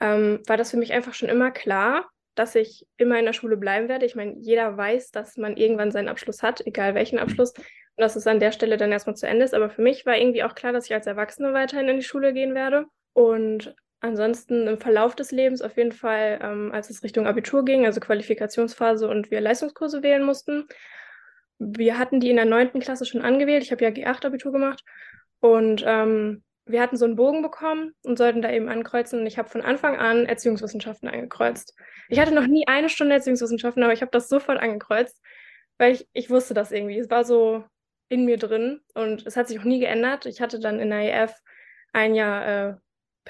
ähm, 0.00 0.40
war 0.46 0.56
das 0.56 0.70
für 0.70 0.76
mich 0.76 0.92
einfach 0.92 1.14
schon 1.14 1.28
immer 1.28 1.50
klar, 1.50 2.08
dass 2.34 2.54
ich 2.54 2.86
immer 2.96 3.18
in 3.18 3.24
der 3.24 3.32
Schule 3.32 3.56
bleiben 3.56 3.88
werde. 3.88 4.06
Ich 4.06 4.14
meine, 4.14 4.36
jeder 4.38 4.76
weiß, 4.76 5.10
dass 5.10 5.36
man 5.36 5.56
irgendwann 5.56 5.90
seinen 5.90 6.08
Abschluss 6.08 6.42
hat, 6.42 6.64
egal 6.66 6.94
welchen 6.94 7.18
Abschluss, 7.18 7.52
und 7.56 7.64
dass 8.02 8.16
es 8.16 8.26
an 8.26 8.40
der 8.40 8.52
Stelle 8.52 8.76
dann 8.76 8.92
erstmal 8.92 9.16
zu 9.16 9.26
Ende 9.26 9.44
ist. 9.44 9.54
Aber 9.54 9.68
für 9.68 9.82
mich 9.82 10.06
war 10.06 10.16
irgendwie 10.16 10.42
auch 10.44 10.54
klar, 10.54 10.72
dass 10.72 10.86
ich 10.86 10.94
als 10.94 11.06
Erwachsene 11.06 11.52
weiterhin 11.52 11.88
in 11.88 11.96
die 11.96 12.04
Schule 12.04 12.32
gehen 12.32 12.54
werde. 12.54 12.86
Und 13.12 13.74
Ansonsten 14.00 14.66
im 14.66 14.78
Verlauf 14.78 15.14
des 15.14 15.30
Lebens 15.30 15.60
auf 15.60 15.76
jeden 15.76 15.92
Fall, 15.92 16.38
ähm, 16.42 16.72
als 16.72 16.88
es 16.88 17.02
Richtung 17.02 17.26
Abitur 17.26 17.64
ging, 17.64 17.84
also 17.84 18.00
Qualifikationsphase 18.00 19.08
und 19.08 19.30
wir 19.30 19.40
Leistungskurse 19.42 20.02
wählen 20.02 20.24
mussten. 20.24 20.66
Wir 21.58 21.98
hatten 21.98 22.18
die 22.18 22.30
in 22.30 22.36
der 22.36 22.46
neunten 22.46 22.80
Klasse 22.80 23.04
schon 23.04 23.20
angewählt. 23.20 23.62
Ich 23.62 23.72
habe 23.72 23.84
ja 23.84 23.90
G8-Abitur 23.90 24.52
gemacht 24.52 24.82
und 25.40 25.84
ähm, 25.86 26.42
wir 26.64 26.80
hatten 26.80 26.96
so 26.96 27.04
einen 27.04 27.16
Bogen 27.16 27.42
bekommen 27.42 27.92
und 28.02 28.16
sollten 28.16 28.40
da 28.40 28.50
eben 28.50 28.68
ankreuzen. 28.68 29.20
Und 29.20 29.26
ich 29.26 29.36
habe 29.36 29.50
von 29.50 29.60
Anfang 29.60 29.96
an 29.98 30.24
Erziehungswissenschaften 30.24 31.08
angekreuzt. 31.08 31.74
Ich 32.08 32.18
hatte 32.18 32.34
noch 32.34 32.46
nie 32.46 32.66
eine 32.68 32.88
Stunde 32.88 33.14
Erziehungswissenschaften, 33.14 33.82
aber 33.82 33.92
ich 33.92 34.00
habe 34.00 34.12
das 34.12 34.28
sofort 34.28 34.58
angekreuzt, 34.58 35.20
weil 35.76 35.92
ich, 35.92 36.08
ich 36.14 36.30
wusste 36.30 36.54
das 36.54 36.72
irgendwie. 36.72 36.98
Es 36.98 37.10
war 37.10 37.24
so 37.24 37.64
in 38.08 38.24
mir 38.24 38.38
drin 38.38 38.80
und 38.94 39.26
es 39.26 39.36
hat 39.36 39.48
sich 39.48 39.58
auch 39.58 39.64
nie 39.64 39.80
geändert. 39.80 40.26
Ich 40.26 40.40
hatte 40.40 40.58
dann 40.58 40.80
in 40.80 40.90
der 40.90 41.22
EF 41.22 41.34
ein 41.92 42.14
Jahr 42.14 42.46
äh, 42.46 42.74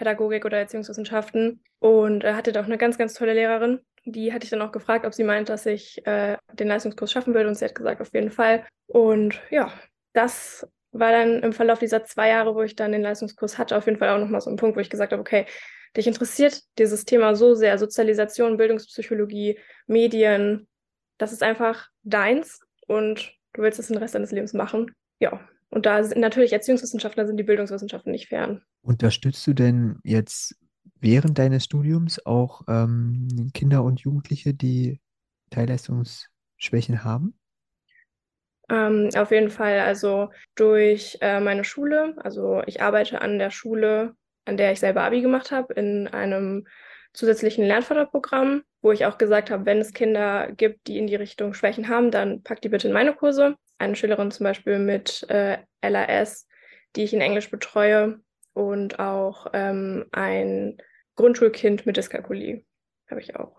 Pädagogik 0.00 0.46
oder 0.46 0.56
Erziehungswissenschaften 0.56 1.62
und 1.78 2.24
äh, 2.24 2.32
hatte 2.32 2.52
da 2.52 2.62
auch 2.62 2.66
eine 2.66 2.78
ganz, 2.78 2.96
ganz 2.96 3.12
tolle 3.12 3.34
Lehrerin. 3.34 3.80
Die 4.06 4.32
hatte 4.32 4.44
ich 4.44 4.50
dann 4.50 4.62
auch 4.62 4.72
gefragt, 4.72 5.04
ob 5.04 5.12
sie 5.12 5.24
meint, 5.24 5.50
dass 5.50 5.66
ich 5.66 6.04
äh, 6.06 6.38
den 6.54 6.68
Leistungskurs 6.68 7.12
schaffen 7.12 7.34
würde 7.34 7.50
und 7.50 7.54
sie 7.54 7.66
hat 7.66 7.74
gesagt, 7.74 8.00
auf 8.00 8.12
jeden 8.14 8.30
Fall. 8.30 8.64
Und 8.86 9.38
ja, 9.50 9.70
das 10.14 10.66
war 10.92 11.12
dann 11.12 11.42
im 11.42 11.52
Verlauf 11.52 11.80
dieser 11.80 12.02
zwei 12.04 12.30
Jahre, 12.30 12.54
wo 12.54 12.62
ich 12.62 12.74
dann 12.76 12.92
den 12.92 13.02
Leistungskurs 13.02 13.58
hatte, 13.58 13.76
auf 13.76 13.84
jeden 13.84 13.98
Fall 13.98 14.08
auch 14.08 14.18
nochmal 14.18 14.40
so 14.40 14.48
ein 14.48 14.56
Punkt, 14.56 14.74
wo 14.74 14.80
ich 14.80 14.88
gesagt 14.88 15.12
habe, 15.12 15.20
okay, 15.20 15.44
dich 15.94 16.06
interessiert 16.06 16.62
dieses 16.78 17.04
Thema 17.04 17.34
so 17.34 17.54
sehr, 17.54 17.76
Sozialisation, 17.76 18.56
Bildungspsychologie, 18.56 19.58
Medien, 19.86 20.66
das 21.18 21.32
ist 21.32 21.42
einfach 21.42 21.88
deins 22.04 22.60
und 22.86 23.34
du 23.52 23.60
willst 23.60 23.78
es 23.78 23.88
den 23.88 23.98
Rest 23.98 24.14
deines 24.14 24.32
Lebens 24.32 24.54
machen. 24.54 24.94
Ja, 25.18 25.46
und 25.70 25.86
da 25.86 26.02
sind 26.02 26.20
natürlich 26.20 26.52
Erziehungswissenschaften, 26.52 27.20
da 27.20 27.26
sind 27.26 27.36
die 27.36 27.44
Bildungswissenschaften 27.44 28.12
nicht 28.12 28.28
fern. 28.28 28.62
Unterstützt 28.82 29.46
du 29.46 29.54
denn 29.54 29.98
jetzt 30.04 30.56
während 31.00 31.38
deines 31.38 31.64
Studiums 31.64 32.24
auch 32.26 32.62
ähm, 32.68 33.50
Kinder 33.54 33.84
und 33.84 34.00
Jugendliche, 34.00 34.52
die 34.52 35.00
Teilleistungsschwächen 35.50 37.04
haben? 37.04 37.34
Ähm, 38.68 39.10
auf 39.16 39.30
jeden 39.30 39.50
Fall, 39.50 39.80
also 39.80 40.30
durch 40.54 41.18
äh, 41.20 41.40
meine 41.40 41.64
Schule. 41.64 42.14
Also 42.18 42.62
ich 42.66 42.82
arbeite 42.82 43.20
an 43.20 43.38
der 43.38 43.50
Schule, 43.50 44.14
an 44.44 44.56
der 44.56 44.72
ich 44.72 44.80
selber 44.80 45.02
Abi 45.02 45.22
gemacht 45.22 45.50
habe, 45.50 45.74
in 45.74 46.08
einem 46.08 46.66
zusätzlichen 47.12 47.64
Lernförderprogramm, 47.64 48.62
wo 48.82 48.92
ich 48.92 49.06
auch 49.06 49.18
gesagt 49.18 49.50
habe, 49.50 49.66
wenn 49.66 49.78
es 49.78 49.92
Kinder 49.92 50.52
gibt, 50.52 50.86
die 50.86 50.98
in 50.98 51.08
die 51.08 51.16
Richtung 51.16 51.54
Schwächen 51.54 51.88
haben, 51.88 52.10
dann 52.10 52.42
packt 52.42 52.64
die 52.64 52.68
bitte 52.68 52.86
in 52.86 52.94
meine 52.94 53.14
Kurse. 53.14 53.56
Eine 53.80 53.96
Schülerin 53.96 54.30
zum 54.30 54.44
Beispiel 54.44 54.78
mit 54.78 55.26
äh, 55.30 55.58
LAS, 55.82 56.46
die 56.96 57.02
ich 57.02 57.14
in 57.14 57.22
Englisch 57.22 57.50
betreue 57.50 58.20
und 58.52 58.98
auch 58.98 59.46
ähm, 59.54 60.04
ein 60.12 60.76
Grundschulkind 61.16 61.86
mit 61.86 61.96
Dyskalkulie 61.96 62.64
habe 63.08 63.20
ich 63.20 63.36
auch. 63.36 63.56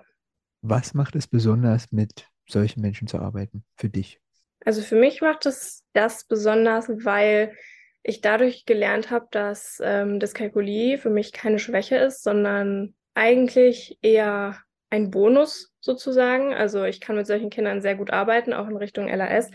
Was 0.61 0.93
macht 0.93 1.15
es 1.15 1.27
besonders, 1.27 1.91
mit 1.91 2.27
solchen 2.47 2.81
Menschen 2.81 3.07
zu 3.07 3.17
arbeiten 3.17 3.63
für 3.75 3.89
dich? 3.89 4.19
Also 4.63 4.83
für 4.83 4.95
mich 4.95 5.21
macht 5.21 5.47
es 5.47 5.83
das 5.93 6.25
besonders, 6.25 6.87
weil 6.87 7.55
ich 8.03 8.21
dadurch 8.21 8.65
gelernt 8.65 9.09
habe, 9.09 9.27
dass 9.31 9.81
ähm, 9.83 10.19
Dyskalkulie 10.19 10.99
für 10.99 11.09
mich 11.09 11.33
keine 11.33 11.57
Schwäche 11.57 11.97
ist, 11.97 12.21
sondern 12.21 12.93
eigentlich 13.15 13.97
eher 14.01 14.59
ein 14.91 15.09
Bonus 15.09 15.73
sozusagen. 15.79 16.53
Also 16.53 16.83
ich 16.83 16.99
kann 16.99 17.15
mit 17.15 17.25
solchen 17.25 17.49
Kindern 17.49 17.81
sehr 17.81 17.95
gut 17.95 18.11
arbeiten, 18.11 18.53
auch 18.53 18.67
in 18.67 18.77
Richtung 18.77 19.07
LAS, 19.07 19.49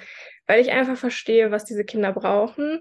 weil 0.46 0.60
ich 0.60 0.70
einfach 0.70 0.96
verstehe, 0.96 1.50
was 1.50 1.64
diese 1.64 1.84
Kinder 1.84 2.12
brauchen, 2.12 2.80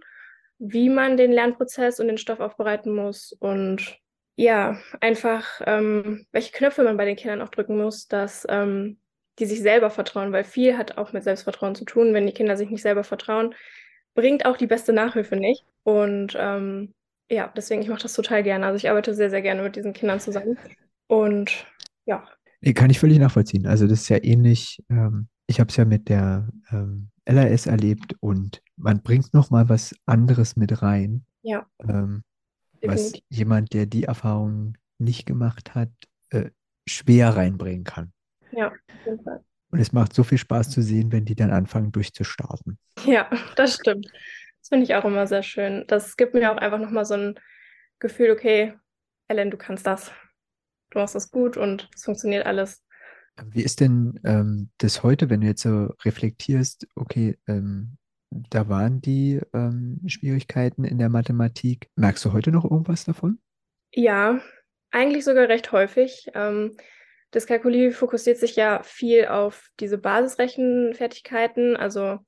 wie 0.57 0.89
man 0.89 1.17
den 1.17 1.31
Lernprozess 1.31 2.00
und 2.00 2.07
den 2.07 2.17
Stoff 2.17 2.39
aufbereiten 2.39 2.93
muss 2.93 3.34
und 3.34 4.00
ja, 4.38 4.77
einfach 5.00 5.62
ähm, 5.65 6.25
welche 6.31 6.51
Knöpfe 6.51 6.84
man 6.84 6.98
bei 6.98 7.05
den 7.05 7.15
Kindern 7.15 7.41
auch 7.41 7.50
drücken 7.50 7.77
muss, 7.77 8.07
dass 8.07 8.45
ähm, 8.50 8.98
die 9.39 9.45
sich 9.45 9.62
selber 9.62 9.89
vertrauen, 9.89 10.31
weil 10.31 10.43
viel 10.43 10.77
hat 10.77 10.98
auch 10.98 11.13
mit 11.13 11.24
Selbstvertrauen 11.24 11.75
zu 11.75 11.86
tun. 11.86 12.13
Wenn 12.13 12.25
die 12.25 12.34
Kinder 12.34 12.57
sich 12.57 12.69
nicht 12.69 12.81
selber 12.81 13.03
vertrauen, 13.03 13.53
bringt 14.13 14.45
auch 14.45 14.57
die 14.57 14.67
beste 14.67 14.93
Nachhilfe 14.93 15.36
nicht. 15.36 15.65
Und 15.84 16.36
ähm, 16.38 16.93
ja, 17.29 17.51
deswegen, 17.55 17.81
ich 17.81 17.89
mache 17.89 18.03
das 18.03 18.13
total 18.13 18.43
gerne. 18.43 18.65
Also 18.65 18.77
ich 18.77 18.89
arbeite 18.89 19.13
sehr, 19.13 19.29
sehr 19.29 19.41
gerne 19.41 19.62
mit 19.62 19.75
diesen 19.75 19.93
Kindern 19.93 20.19
zusammen. 20.19 20.57
Und 21.07 21.65
ja. 22.05 22.27
Nee, 22.62 22.74
kann 22.74 22.89
ich 22.89 23.00
völlig 23.00 23.19
nachvollziehen. 23.19 23.67
Also 23.67 23.88
das 23.88 24.01
ist 24.01 24.10
ja 24.10 24.24
ähnlich. 24.24 24.84
Ähm, 24.89 25.27
ich 25.48 25.60
habe 25.60 25.69
es 25.69 25.77
ja 25.77 25.86
mit 25.86 26.10
der 26.10 26.48
ähm, 26.72 27.10
LAS 27.25 27.65
erlebt 27.65 28.15
und 28.20 28.62
man 28.75 29.01
bringt 29.01 29.34
noch 29.34 29.50
mal 29.50 29.70
was 29.70 29.96
anderes 30.05 30.55
mit 30.55 30.82
rein. 30.82 31.25
Ja. 31.41 31.67
Ähm, 31.79 32.24
was 32.82 33.13
jemand, 33.29 33.74
der 33.74 33.86
die 33.86 34.03
Erfahrung 34.03 34.77
nicht 35.00 35.25
gemacht 35.25 35.75
hat, 35.75 35.89
äh, 36.29 36.50
schwer 36.88 37.36
reinbringen 37.36 37.84
kann. 37.84 38.13
Ja, 38.51 38.67
auf 38.70 39.05
jeden 39.05 39.24
Fall. 39.24 39.44
Und 39.72 39.79
es 39.79 39.91
macht 39.91 40.13
so 40.13 40.24
viel 40.24 40.38
Spaß 40.38 40.70
zu 40.70 40.82
sehen, 40.82 41.12
wenn 41.12 41.25
die 41.25 41.36
dann 41.36 41.51
anfangen 41.51 41.91
durchzustarten. 41.91 42.77
Ja, 43.05 43.29
das 43.55 43.75
stimmt. 43.75 44.05
Das 44.62 44.70
finde 44.70 44.86
ich 44.86 44.96
auch 44.96 45.05
immer 45.05 45.27
sehr 45.27 45.44
schön. 45.44 45.84
Das 45.88 46.15
gibt 46.15 46.34
mir 46.34 46.51
auch 46.51 46.58
einfach 46.58 46.79
nochmal 46.79 47.05
so 47.05 47.15
ein 47.15 47.39
Gefühl, 48.00 48.32
okay, 48.32 48.74
Ellen, 49.27 49.51
du 49.51 49.58
kannst 49.58 49.86
das. 49.86 50.12
Du 50.91 51.00
machst 51.00 51.15
das 51.15 51.29
gut 51.29 51.58
und 51.58 51.89
es 51.94 52.03
funktioniert 52.03 52.46
alles. 52.46 52.84
Wie 53.43 53.63
ist 53.63 53.81
denn 53.81 54.19
ähm, 54.23 54.69
das 54.77 55.03
heute, 55.03 55.29
wenn 55.29 55.41
du 55.41 55.47
jetzt 55.47 55.63
so 55.63 55.93
reflektierst, 56.03 56.87
okay, 56.95 57.37
ähm, 57.47 57.97
da 58.29 58.69
waren 58.69 59.01
die 59.01 59.41
ähm, 59.53 60.01
Schwierigkeiten 60.07 60.83
in 60.83 60.97
der 60.97 61.09
Mathematik. 61.09 61.89
Merkst 61.95 62.23
du 62.25 62.33
heute 62.33 62.51
noch 62.51 62.63
irgendwas 62.63 63.05
davon? 63.05 63.39
Ja, 63.93 64.41
eigentlich 64.91 65.23
sogar 65.23 65.47
recht 65.47 65.71
häufig. 65.71 66.29
Ähm, 66.33 66.77
das 67.31 67.47
Kalkulier 67.47 67.91
fokussiert 67.91 68.37
sich 68.37 68.55
ja 68.55 68.81
viel 68.83 69.27
auf 69.27 69.69
diese 69.79 69.97
Basisrechenfertigkeiten, 69.97 71.75
also 71.75 72.19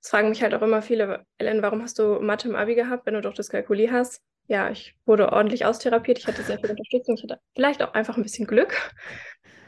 es 0.00 0.10
fragen 0.10 0.28
mich 0.28 0.42
halt 0.42 0.54
auch 0.54 0.62
immer 0.62 0.82
viele, 0.82 1.26
Ellen, 1.36 1.62
warum 1.62 1.82
hast 1.82 1.98
du 1.98 2.20
Mathe 2.20 2.48
im 2.48 2.54
Abi 2.54 2.74
gehabt, 2.74 3.06
wenn 3.06 3.14
du 3.14 3.20
doch 3.20 3.34
das 3.34 3.48
Kalkuli 3.48 3.88
hast? 3.88 4.22
Ja, 4.46 4.70
ich 4.70 4.94
wurde 5.04 5.32
ordentlich 5.32 5.64
austherapiert, 5.64 6.18
ich 6.18 6.26
hatte 6.28 6.42
sehr 6.42 6.58
viel 6.58 6.70
Unterstützung, 6.70 7.16
ich 7.16 7.24
hatte 7.24 7.40
vielleicht 7.54 7.82
auch 7.82 7.92
einfach 7.92 8.16
ein 8.16 8.22
bisschen 8.22 8.46
Glück. 8.46 8.92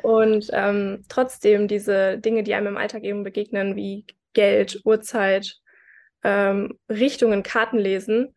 Und 0.03 0.49
ähm, 0.53 1.05
trotzdem 1.09 1.69
diese 1.69 2.19
Dinge, 2.19 2.43
die 2.43 2.55
einem 2.55 2.69
im 2.69 2.77
Alltag 2.77 3.05
eben 3.05 3.25
begegnen, 3.25 3.77
wie 3.77 4.07
Geld, 4.33 4.81
Uhrzeit, 4.85 5.57
ähm, 6.23 6.79
Richtungen, 6.89 7.43
Karten 7.43 7.79
lesen, 7.79 8.35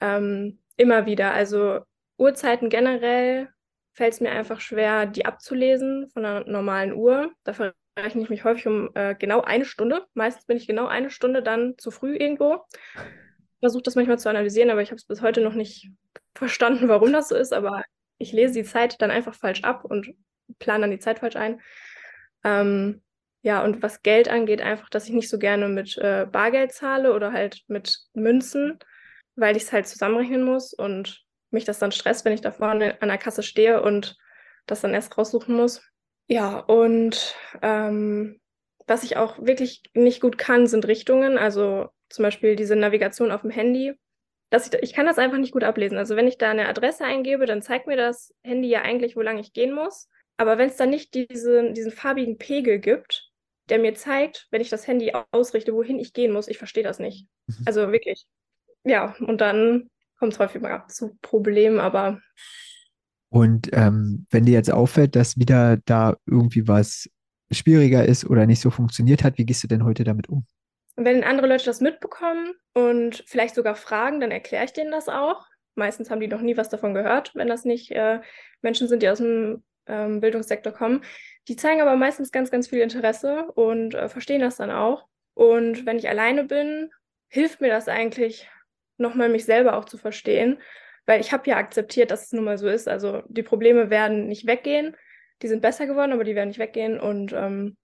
ähm, 0.00 0.60
immer 0.76 1.06
wieder. 1.06 1.32
Also 1.32 1.80
Uhrzeiten 2.18 2.68
generell 2.68 3.48
fällt 3.92 4.14
es 4.14 4.20
mir 4.20 4.30
einfach 4.30 4.60
schwer, 4.60 5.06
die 5.06 5.26
abzulesen 5.26 6.08
von 6.10 6.24
einer 6.24 6.48
normalen 6.48 6.92
Uhr. 6.92 7.32
Dafür 7.44 7.74
rechne 7.98 8.22
ich 8.22 8.30
mich 8.30 8.44
häufig 8.44 8.66
um 8.66 8.90
äh, 8.94 9.14
genau 9.14 9.42
eine 9.42 9.64
Stunde. 9.64 10.06
Meistens 10.14 10.46
bin 10.46 10.56
ich 10.56 10.66
genau 10.66 10.86
eine 10.86 11.10
Stunde 11.10 11.42
dann 11.42 11.74
zu 11.78 11.90
früh 11.90 12.16
irgendwo. 12.16 12.60
Versuche 13.60 13.82
das 13.82 13.94
manchmal 13.94 14.18
zu 14.18 14.30
analysieren, 14.30 14.70
aber 14.70 14.80
ich 14.80 14.90
habe 14.90 14.96
es 14.96 15.04
bis 15.04 15.22
heute 15.22 15.40
noch 15.40 15.54
nicht 15.54 15.90
verstanden, 16.34 16.88
warum 16.88 17.12
das 17.12 17.28
so 17.28 17.36
ist. 17.36 17.52
Aber 17.52 17.82
ich 18.18 18.32
lese 18.32 18.54
die 18.54 18.64
Zeit 18.64 19.00
dann 19.02 19.10
einfach 19.10 19.34
falsch 19.34 19.64
ab 19.64 19.84
und 19.84 20.14
plane 20.58 20.82
dann 20.82 20.90
die 20.90 20.98
Zeit 20.98 21.20
falsch 21.20 21.36
ein. 21.36 21.60
Ähm, 22.44 23.02
ja, 23.42 23.64
und 23.64 23.82
was 23.82 24.02
Geld 24.02 24.28
angeht, 24.28 24.60
einfach, 24.60 24.90
dass 24.90 25.06
ich 25.06 25.12
nicht 25.12 25.28
so 25.28 25.38
gerne 25.38 25.68
mit 25.68 25.96
äh, 25.98 26.26
Bargeld 26.30 26.72
zahle 26.72 27.14
oder 27.14 27.32
halt 27.32 27.62
mit 27.68 27.98
Münzen, 28.12 28.78
weil 29.36 29.56
ich 29.56 29.64
es 29.64 29.72
halt 29.72 29.86
zusammenrechnen 29.86 30.42
muss 30.42 30.74
und 30.74 31.24
mich 31.50 31.64
das 31.64 31.78
dann 31.78 31.92
stresst, 31.92 32.24
wenn 32.24 32.32
ich 32.32 32.42
da 32.42 32.52
vorne 32.52 33.00
an 33.00 33.08
der 33.08 33.18
Kasse 33.18 33.42
stehe 33.42 33.82
und 33.82 34.16
das 34.66 34.82
dann 34.82 34.94
erst 34.94 35.16
raussuchen 35.16 35.54
muss. 35.54 35.82
Ja, 36.28 36.58
und 36.58 37.34
ähm, 37.62 38.40
was 38.86 39.02
ich 39.02 39.16
auch 39.16 39.38
wirklich 39.38 39.82
nicht 39.94 40.20
gut 40.20 40.38
kann, 40.38 40.66
sind 40.66 40.86
Richtungen. 40.86 41.38
Also 41.38 41.88
zum 42.08 42.22
Beispiel 42.24 42.56
diese 42.56 42.76
Navigation 42.76 43.30
auf 43.30 43.42
dem 43.42 43.50
Handy. 43.50 43.94
Dass 44.50 44.66
ich, 44.66 44.82
ich 44.82 44.92
kann 44.92 45.06
das 45.06 45.18
einfach 45.18 45.38
nicht 45.38 45.52
gut 45.52 45.64
ablesen. 45.64 45.96
Also 45.96 46.16
wenn 46.16 46.26
ich 46.26 46.38
da 46.38 46.50
eine 46.50 46.68
Adresse 46.68 47.04
eingebe, 47.04 47.46
dann 47.46 47.62
zeigt 47.62 47.86
mir 47.86 47.96
das 47.96 48.34
Handy 48.42 48.68
ja 48.68 48.82
eigentlich, 48.82 49.16
wo 49.16 49.20
lang 49.20 49.38
ich 49.38 49.52
gehen 49.52 49.72
muss. 49.72 50.08
Aber 50.40 50.56
wenn 50.56 50.70
es 50.70 50.76
dann 50.76 50.88
nicht 50.88 51.12
diese, 51.12 51.70
diesen 51.74 51.92
farbigen 51.92 52.38
Pegel 52.38 52.78
gibt, 52.78 53.30
der 53.68 53.78
mir 53.78 53.94
zeigt, 53.94 54.48
wenn 54.50 54.62
ich 54.62 54.70
das 54.70 54.86
Handy 54.86 55.12
ausrichte, 55.32 55.74
wohin 55.74 55.98
ich 55.98 56.14
gehen 56.14 56.32
muss, 56.32 56.48
ich 56.48 56.56
verstehe 56.56 56.82
das 56.82 56.98
nicht. 56.98 57.28
Mhm. 57.46 57.64
Also 57.66 57.92
wirklich. 57.92 58.24
Ja, 58.84 59.14
und 59.20 59.42
dann 59.42 59.90
kommt 60.18 60.32
es 60.32 60.38
häufig 60.38 60.62
mal 60.62 60.86
zu 60.88 61.18
Problemen, 61.20 61.78
aber 61.78 62.22
und 63.28 63.68
ähm, 63.74 64.26
wenn 64.30 64.46
dir 64.46 64.54
jetzt 64.54 64.72
auffällt, 64.72 65.14
dass 65.14 65.36
wieder 65.36 65.76
da 65.84 66.16
irgendwie 66.24 66.66
was 66.66 67.10
schwieriger 67.50 68.06
ist 68.06 68.24
oder 68.24 68.46
nicht 68.46 68.60
so 68.60 68.70
funktioniert 68.70 69.22
hat, 69.22 69.36
wie 69.36 69.44
gehst 69.44 69.62
du 69.62 69.68
denn 69.68 69.84
heute 69.84 70.04
damit 70.04 70.30
um? 70.30 70.46
Wenn 70.96 71.22
andere 71.22 71.48
Leute 71.48 71.66
das 71.66 71.82
mitbekommen 71.82 72.54
und 72.72 73.24
vielleicht 73.26 73.54
sogar 73.54 73.74
fragen, 73.74 74.20
dann 74.20 74.30
erkläre 74.30 74.64
ich 74.64 74.72
denen 74.72 74.90
das 74.90 75.10
auch. 75.10 75.46
Meistens 75.74 76.10
haben 76.10 76.20
die 76.20 76.28
noch 76.28 76.40
nie 76.40 76.56
was 76.56 76.70
davon 76.70 76.94
gehört, 76.94 77.32
wenn 77.34 77.46
das 77.46 77.66
nicht 77.66 77.90
äh, 77.90 78.20
Menschen 78.62 78.88
sind, 78.88 79.02
die 79.02 79.08
aus 79.10 79.18
dem 79.18 79.62
ähm, 79.90 80.20
Bildungssektor 80.20 80.72
kommen. 80.72 81.02
Die 81.48 81.56
zeigen 81.56 81.80
aber 81.80 81.96
meistens 81.96 82.32
ganz, 82.32 82.50
ganz 82.50 82.68
viel 82.68 82.80
Interesse 82.80 83.50
und 83.54 83.94
äh, 83.94 84.08
verstehen 84.08 84.40
das 84.40 84.56
dann 84.56 84.70
auch. 84.70 85.06
Und 85.34 85.86
wenn 85.86 85.98
ich 85.98 86.08
alleine 86.08 86.44
bin, 86.44 86.90
hilft 87.28 87.60
mir 87.60 87.70
das 87.70 87.88
eigentlich, 87.88 88.48
nochmal 88.98 89.28
mich 89.28 89.44
selber 89.44 89.76
auch 89.76 89.86
zu 89.86 89.96
verstehen 89.98 90.58
weil 91.10 91.20
ich 91.20 91.32
habe 91.32 91.50
ja 91.50 91.56
akzeptiert, 91.56 92.12
dass 92.12 92.26
es 92.26 92.32
nun 92.32 92.44
mal 92.44 92.56
so 92.56 92.68
ist. 92.68 92.88
Also 92.88 93.22
die 93.26 93.42
Probleme 93.42 93.90
werden 93.90 94.28
nicht 94.28 94.46
weggehen. 94.46 94.96
Die 95.42 95.48
sind 95.48 95.60
besser 95.60 95.86
geworden, 95.86 96.12
aber 96.12 96.22
die 96.22 96.36
werden 96.36 96.48
nicht 96.48 96.60
weggehen. 96.60 97.00
Und 97.00 97.32
ähm, 97.32 97.76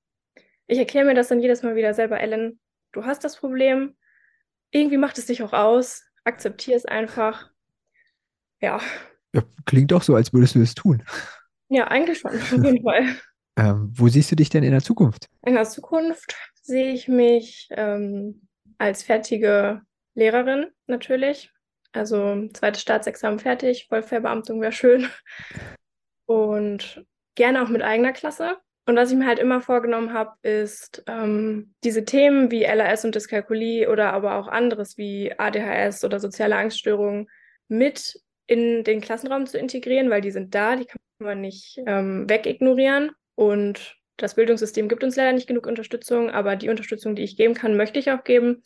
ich 0.69 0.79
erkläre 0.79 1.07
mir 1.07 1.15
das 1.15 1.27
dann 1.27 1.41
jedes 1.41 1.65
Mal 1.65 1.75
wieder 1.75 1.93
selber, 1.93 2.21
Ellen, 2.21 2.61
du 2.93 3.05
hast 3.05 3.25
das 3.25 3.37
Problem. 3.37 3.97
Irgendwie 4.71 4.97
macht 4.97 5.19
es 5.19 5.27
dich 5.27 5.43
auch 5.43 5.53
aus. 5.53 6.05
Akzeptiere 6.23 6.77
es 6.77 6.85
einfach. 6.85 7.51
Ja. 8.61 8.81
ja. 9.33 9.43
Klingt 9.65 9.91
doch 9.91 10.03
so, 10.03 10.15
als 10.15 10.33
würdest 10.33 10.55
du 10.55 10.63
es 10.63 10.77
tun. 10.77 11.03
Ja, 11.69 11.89
eigentlich 11.89 12.19
schon, 12.19 12.31
auf 12.31 12.53
jeden 12.53 12.83
Fall. 12.83 13.17
Ähm, 13.59 13.91
wo 13.95 14.07
siehst 14.07 14.31
du 14.31 14.37
dich 14.37 14.51
denn 14.51 14.65
in 14.65 14.73
der 14.73 14.83
Zukunft? 14.83 15.31
In 15.47 15.55
der 15.55 15.65
Zukunft 15.65 16.37
sehe 16.61 16.93
ich 16.93 17.09
mich 17.09 17.69
ähm, 17.71 18.47
als 18.77 19.03
fertige 19.03 19.81
Lehrerin 20.15 20.67
natürlich. 20.87 21.51
Also 21.93 22.49
zweites 22.53 22.83
Staatsexamen 22.83 23.39
fertig, 23.39 23.87
Vollverbeamtung 23.89 24.61
wäre 24.61 24.73
schön. 24.73 25.09
Und 26.27 27.07
gerne 27.35 27.63
auch 27.63 27.69
mit 27.69 27.81
eigener 27.81 28.13
Klasse. 28.13 28.59
Und 28.85 28.97
was 28.97 29.11
ich 29.11 29.17
mir 29.17 29.27
halt 29.27 29.39
immer 29.39 29.61
vorgenommen 29.61 30.13
habe, 30.13 30.37
ist, 30.43 31.03
ähm, 31.07 31.75
diese 31.83 32.05
Themen 32.05 32.51
wie 32.51 32.65
LAS 32.65 33.05
und 33.05 33.15
Dyskalkulie 33.15 33.89
oder 33.91 34.13
aber 34.13 34.37
auch 34.37 34.47
anderes 34.47 34.97
wie 34.97 35.33
ADHS 35.37 36.05
oder 36.05 36.21
soziale 36.21 36.57
Angststörungen 36.57 37.29
mit 37.69 38.21
in 38.47 38.85
den 38.85 39.01
Klassenraum 39.01 39.47
zu 39.47 39.59
integrieren, 39.59 40.11
weil 40.11 40.21
die 40.21 40.31
sind 40.31 40.55
da, 40.55 40.77
die 40.77 40.85
kann 40.87 41.01
man 41.19 41.41
nicht 41.41 41.81
ähm, 41.87 42.29
wegignorieren. 42.29 43.11
Und 43.35 43.97
das 44.17 44.35
Bildungssystem 44.35 44.89
gibt 44.89 45.05
uns 45.05 45.17
leider 45.17 45.33
nicht 45.33 45.49
genug 45.49 45.67
Unterstützung, 45.67 46.31
aber 46.31 46.57
die 46.57 46.69
Unterstützung, 46.69 47.17
die 47.17 47.25
ich 47.25 47.37
geben 47.37 47.55
kann, 47.55 47.77
möchte 47.77 47.99
ich 47.99 48.11
auch 48.11 48.25
geben. 48.25 48.63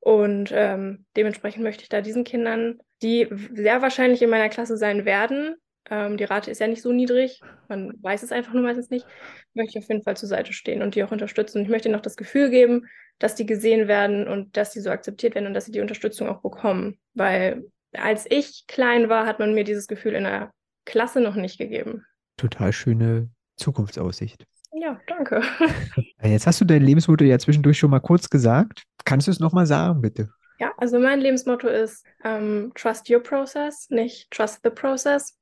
Und 0.00 0.50
ähm, 0.52 1.06
dementsprechend 1.16 1.62
möchte 1.62 1.82
ich 1.82 1.88
da 1.88 2.00
diesen 2.00 2.24
Kindern, 2.24 2.78
die 3.02 3.28
sehr 3.52 3.82
wahrscheinlich 3.82 4.22
in 4.22 4.30
meiner 4.30 4.48
Klasse 4.48 4.76
sein 4.76 5.04
werden, 5.04 5.56
ähm, 5.90 6.16
die 6.16 6.24
Rate 6.24 6.50
ist 6.50 6.60
ja 6.60 6.66
nicht 6.66 6.82
so 6.82 6.92
niedrig, 6.92 7.40
man 7.68 7.92
weiß 8.02 8.22
es 8.22 8.32
einfach 8.32 8.52
nur 8.52 8.62
meistens 8.62 8.90
nicht, 8.90 9.06
möchte 9.54 9.78
ich 9.78 9.84
auf 9.84 9.88
jeden 9.88 10.02
Fall 10.02 10.16
zur 10.16 10.28
Seite 10.28 10.52
stehen 10.52 10.82
und 10.82 10.94
die 10.94 11.02
auch 11.02 11.12
unterstützen. 11.12 11.58
Und 11.58 11.64
ich 11.64 11.70
möchte 11.70 11.88
ihnen 11.88 11.94
noch 11.94 12.02
das 12.02 12.16
Gefühl 12.16 12.50
geben, 12.50 12.86
dass 13.18 13.34
die 13.34 13.46
gesehen 13.46 13.88
werden 13.88 14.28
und 14.28 14.56
dass 14.56 14.72
sie 14.72 14.80
so 14.80 14.90
akzeptiert 14.90 15.34
werden 15.34 15.46
und 15.46 15.54
dass 15.54 15.64
sie 15.64 15.72
die 15.72 15.80
Unterstützung 15.80 16.28
auch 16.28 16.40
bekommen. 16.40 16.98
Weil 17.14 17.70
als 17.92 18.26
ich 18.28 18.64
klein 18.66 19.08
war, 19.08 19.26
hat 19.26 19.38
man 19.38 19.54
mir 19.54 19.64
dieses 19.64 19.86
Gefühl 19.86 20.14
in 20.14 20.24
der 20.24 20.52
Klasse 20.84 21.20
noch 21.20 21.34
nicht 21.34 21.58
gegeben. 21.58 22.04
Total 22.36 22.72
schöne 22.72 23.30
Zukunftsaussicht. 23.56 24.44
Ja, 24.72 25.00
danke. 25.06 25.42
Jetzt 26.22 26.46
hast 26.46 26.60
du 26.60 26.64
dein 26.64 26.82
Lebensmotto 26.82 27.24
ja 27.24 27.38
zwischendurch 27.38 27.78
schon 27.78 27.90
mal 27.90 28.00
kurz 28.00 28.28
gesagt. 28.28 28.84
Kannst 29.04 29.26
du 29.26 29.30
es 29.30 29.40
nochmal 29.40 29.66
sagen, 29.66 30.00
bitte? 30.00 30.28
Ja, 30.58 30.72
also 30.76 30.98
mein 30.98 31.20
Lebensmotto 31.20 31.68
ist 31.68 32.04
ähm, 32.24 32.72
Trust 32.74 33.08
your 33.10 33.22
process, 33.22 33.88
nicht 33.90 34.30
Trust 34.30 34.60
the 34.64 34.70
process, 34.70 35.38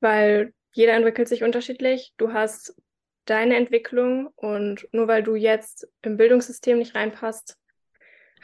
weil 0.00 0.52
jeder 0.72 0.94
entwickelt 0.94 1.28
sich 1.28 1.42
unterschiedlich. 1.42 2.12
Du 2.18 2.32
hast 2.32 2.76
deine 3.24 3.56
Entwicklung 3.56 4.28
und 4.36 4.88
nur 4.92 5.08
weil 5.08 5.22
du 5.22 5.34
jetzt 5.34 5.88
im 6.02 6.16
Bildungssystem 6.16 6.78
nicht 6.78 6.94
reinpasst, 6.94 7.56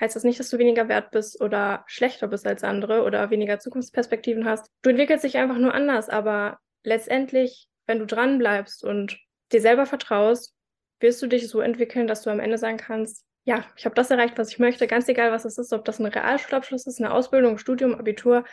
heißt 0.00 0.16
das 0.16 0.24
nicht, 0.24 0.40
dass 0.40 0.50
du 0.50 0.58
weniger 0.58 0.88
wert 0.88 1.10
bist 1.10 1.40
oder 1.40 1.84
schlechter 1.86 2.28
bist 2.28 2.46
als 2.46 2.64
andere 2.64 3.02
oder 3.02 3.30
weniger 3.30 3.58
Zukunftsperspektiven 3.58 4.44
hast. 4.44 4.66
Du 4.82 4.90
entwickelst 4.90 5.24
dich 5.24 5.36
einfach 5.36 5.58
nur 5.58 5.74
anders, 5.74 6.08
aber 6.08 6.58
letztendlich, 6.82 7.68
wenn 7.86 7.98
du 7.98 8.06
dran 8.06 8.38
bleibst 8.38 8.84
und 8.84 9.18
dir 9.52 9.60
selber 9.60 9.86
vertraust, 9.86 10.54
wirst 11.00 11.22
du 11.22 11.26
dich 11.26 11.48
so 11.48 11.60
entwickeln, 11.60 12.06
dass 12.06 12.22
du 12.22 12.30
am 12.30 12.40
Ende 12.40 12.58
sagen 12.58 12.78
kannst, 12.78 13.24
ja, 13.44 13.64
ich 13.76 13.84
habe 13.84 13.94
das 13.94 14.10
erreicht, 14.10 14.38
was 14.38 14.50
ich 14.50 14.58
möchte, 14.58 14.86
ganz 14.86 15.06
egal, 15.08 15.30
was 15.30 15.44
es 15.44 15.58
ist, 15.58 15.72
ob 15.72 15.84
das 15.84 16.00
ein 16.00 16.06
Realschulabschluss 16.06 16.86
ist, 16.86 17.00
eine 17.00 17.12
Ausbildung, 17.12 17.58
Studium, 17.58 17.94
Abitur, 17.94 18.44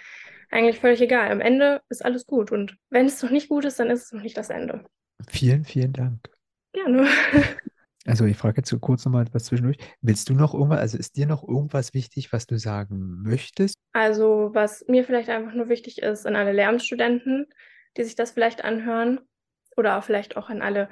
eigentlich 0.50 0.79
völlig 0.79 1.00
egal. 1.01 1.31
Am 1.31 1.39
Ende 1.39 1.81
ist 1.88 2.03
alles 2.03 2.25
gut 2.25 2.51
und 2.51 2.77
wenn 2.89 3.05
es 3.05 3.21
noch 3.24 3.29
nicht 3.29 3.48
gut 3.48 3.63
ist, 3.63 3.79
dann 3.79 3.89
ist 3.89 4.05
es 4.05 4.12
noch 4.12 4.21
nicht 4.21 4.38
das 4.38 4.50
Ende. 4.50 4.83
Vielen, 5.29 5.63
vielen 5.63 5.93
Dank. 5.93 6.29
Gerne. 6.74 7.07
Also 8.05 8.25
ich 8.25 8.36
frage 8.36 8.58
jetzt 8.58 8.81
kurz 8.81 9.05
nochmal 9.05 9.25
etwas 9.25 9.46
zwischendurch. 9.46 9.77
Willst 10.01 10.29
du 10.29 10.34
noch 10.34 10.53
irgendwas, 10.53 10.79
also 10.79 10.98
ist 10.98 11.17
dir 11.17 11.27
noch 11.27 11.48
irgendwas 11.48 11.93
wichtig, 11.93 12.34
was 12.34 12.48
du 12.48 12.58
sagen 12.58 13.22
möchtest? 13.24 13.75
Also 13.93 14.50
was 14.53 14.84
mir 14.88 15.03
vielleicht 15.03 15.29
einfach 15.29 15.53
nur 15.53 15.70
wichtig 15.70 16.01
ist, 16.01 16.25
an 16.25 16.36
alle 16.36 16.51
Lehramtsstudenten, 16.51 17.48
die 17.98 18.03
sich 18.03 18.15
das 18.15 18.31
vielleicht 18.31 18.63
anhören 18.63 19.20
oder 19.77 19.98
auch 19.98 20.03
vielleicht 20.03 20.36
auch 20.36 20.50
an 20.50 20.62
alle, 20.62 20.89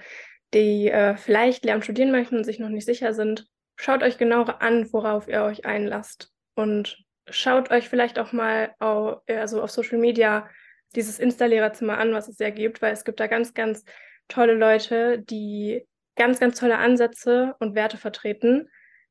die 0.53 0.89
äh, 0.89 1.17
vielleicht 1.17 1.65
Lehramt 1.65 1.83
studieren 1.83 2.11
möchten 2.11 2.37
und 2.37 2.43
sich 2.43 2.59
noch 2.59 2.69
nicht 2.69 2.85
sicher 2.85 3.13
sind, 3.13 3.47
schaut 3.75 4.03
euch 4.03 4.17
genau 4.17 4.43
an, 4.43 4.91
worauf 4.93 5.27
ihr 5.27 5.43
euch 5.43 5.65
einlasst 5.65 6.31
und 6.55 7.03
schaut 7.29 7.71
euch 7.71 7.89
vielleicht 7.89 8.19
auch 8.19 8.33
mal 8.33 8.73
auf, 8.79 9.21
also 9.27 9.61
auf 9.63 9.71
Social 9.71 9.99
Media 9.99 10.47
dieses 10.95 11.19
Insta-Lehrerzimmer 11.19 11.97
an, 11.97 12.13
was 12.13 12.27
es 12.27 12.39
ja 12.39 12.49
gibt, 12.49 12.81
weil 12.81 12.93
es 12.93 13.03
gibt 13.03 13.19
da 13.19 13.27
ganz, 13.27 13.53
ganz 13.53 13.83
tolle 14.27 14.53
Leute, 14.53 15.19
die 15.19 15.87
ganz, 16.19 16.39
ganz 16.39 16.59
tolle 16.59 16.77
Ansätze 16.77 17.55
und 17.59 17.73
Werte 17.73 17.97
vertreten, 17.97 18.69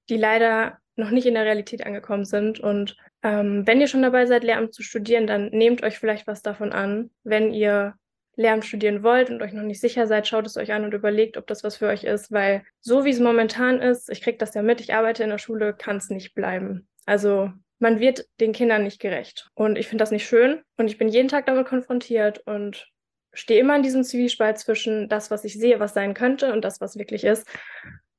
die 0.08 0.16
leider 0.16 0.78
noch 0.94 1.10
nicht 1.10 1.26
in 1.26 1.34
der 1.34 1.44
Realität 1.44 1.84
angekommen 1.84 2.24
sind. 2.24 2.60
Und 2.60 2.96
ähm, 3.22 3.66
wenn 3.66 3.80
ihr 3.80 3.88
schon 3.88 4.02
dabei 4.02 4.26
seid, 4.26 4.44
Lehramt 4.44 4.74
zu 4.74 4.82
studieren, 4.82 5.26
dann 5.26 5.48
nehmt 5.48 5.82
euch 5.82 5.98
vielleicht 5.98 6.26
was 6.26 6.42
davon 6.42 6.72
an. 6.72 7.10
Wenn 7.24 7.52
ihr 7.52 7.94
Lehramt 8.36 8.64
studieren 8.64 9.02
wollt 9.02 9.30
und 9.30 9.42
euch 9.42 9.52
noch 9.52 9.62
nicht 9.62 9.80
sicher 9.80 10.06
seid, 10.06 10.28
schaut 10.28 10.46
es 10.46 10.56
euch 10.56 10.72
an 10.72 10.84
und 10.84 10.94
überlegt, 10.94 11.36
ob 11.36 11.46
das 11.46 11.64
was 11.64 11.78
für 11.78 11.88
euch 11.88 12.04
ist, 12.04 12.30
weil 12.30 12.62
so 12.80 13.04
wie 13.04 13.10
es 13.10 13.20
momentan 13.20 13.80
ist, 13.80 14.10
ich 14.10 14.20
kriege 14.20 14.38
das 14.38 14.54
ja 14.54 14.62
mit, 14.62 14.80
ich 14.80 14.94
arbeite 14.94 15.24
in 15.24 15.30
der 15.30 15.38
Schule, 15.38 15.74
kann 15.74 15.96
es 15.96 16.10
nicht 16.10 16.34
bleiben. 16.34 16.88
Also 17.06 17.50
man 17.78 18.00
wird 18.00 18.26
den 18.40 18.52
Kindern 18.52 18.82
nicht 18.82 19.00
gerecht. 19.00 19.48
Und 19.54 19.78
ich 19.78 19.88
finde 19.88 20.02
das 20.02 20.10
nicht 20.10 20.26
schön. 20.26 20.60
Und 20.76 20.88
ich 20.88 20.98
bin 20.98 21.08
jeden 21.08 21.28
Tag 21.28 21.46
damit 21.46 21.66
konfrontiert 21.66 22.40
und 22.46 22.88
stehe 23.32 23.60
immer 23.60 23.76
in 23.76 23.82
diesem 23.82 24.04
Zwiespalt 24.04 24.58
zwischen 24.58 25.08
das, 25.08 25.30
was 25.30 25.44
ich 25.44 25.54
sehe, 25.54 25.80
was 25.80 25.94
sein 25.94 26.14
könnte 26.14 26.52
und 26.52 26.64
das, 26.64 26.80
was 26.80 26.96
wirklich 26.96 27.24
ist. 27.24 27.46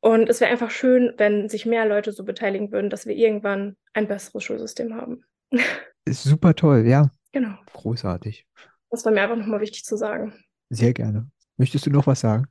Und 0.02 0.30
es 0.30 0.40
wäre 0.40 0.52
einfach 0.52 0.72
schön, 0.72 1.14
wenn 1.18 1.50
sich 1.50 1.66
mehr 1.66 1.86
Leute 1.86 2.12
so 2.12 2.24
beteiligen 2.24 2.72
würden, 2.72 2.90
dass 2.90 3.06
wir 3.06 3.16
irgendwann 3.16 3.76
ein 3.94 4.08
besseres 4.08 4.44
Schulsystem 4.44 4.96
haben. 4.96 5.24
Ist 6.06 6.24
super 6.24 6.56
toll, 6.56 6.86
ja. 6.88 7.12
Genau. 7.32 7.56
Großartig. 7.74 8.48
Das 8.90 9.06
war 9.06 9.12
mir 9.12 9.22
einfach 9.22 9.36
nochmal 9.36 9.60
wichtig 9.60 9.84
zu 9.84 9.98
sagen. 9.98 10.34
Sehr 10.70 10.94
gerne. 10.94 11.30
Möchtest 11.58 11.86
du 11.86 11.92
noch 11.92 12.08
was 12.08 12.22
sagen? 12.22 12.48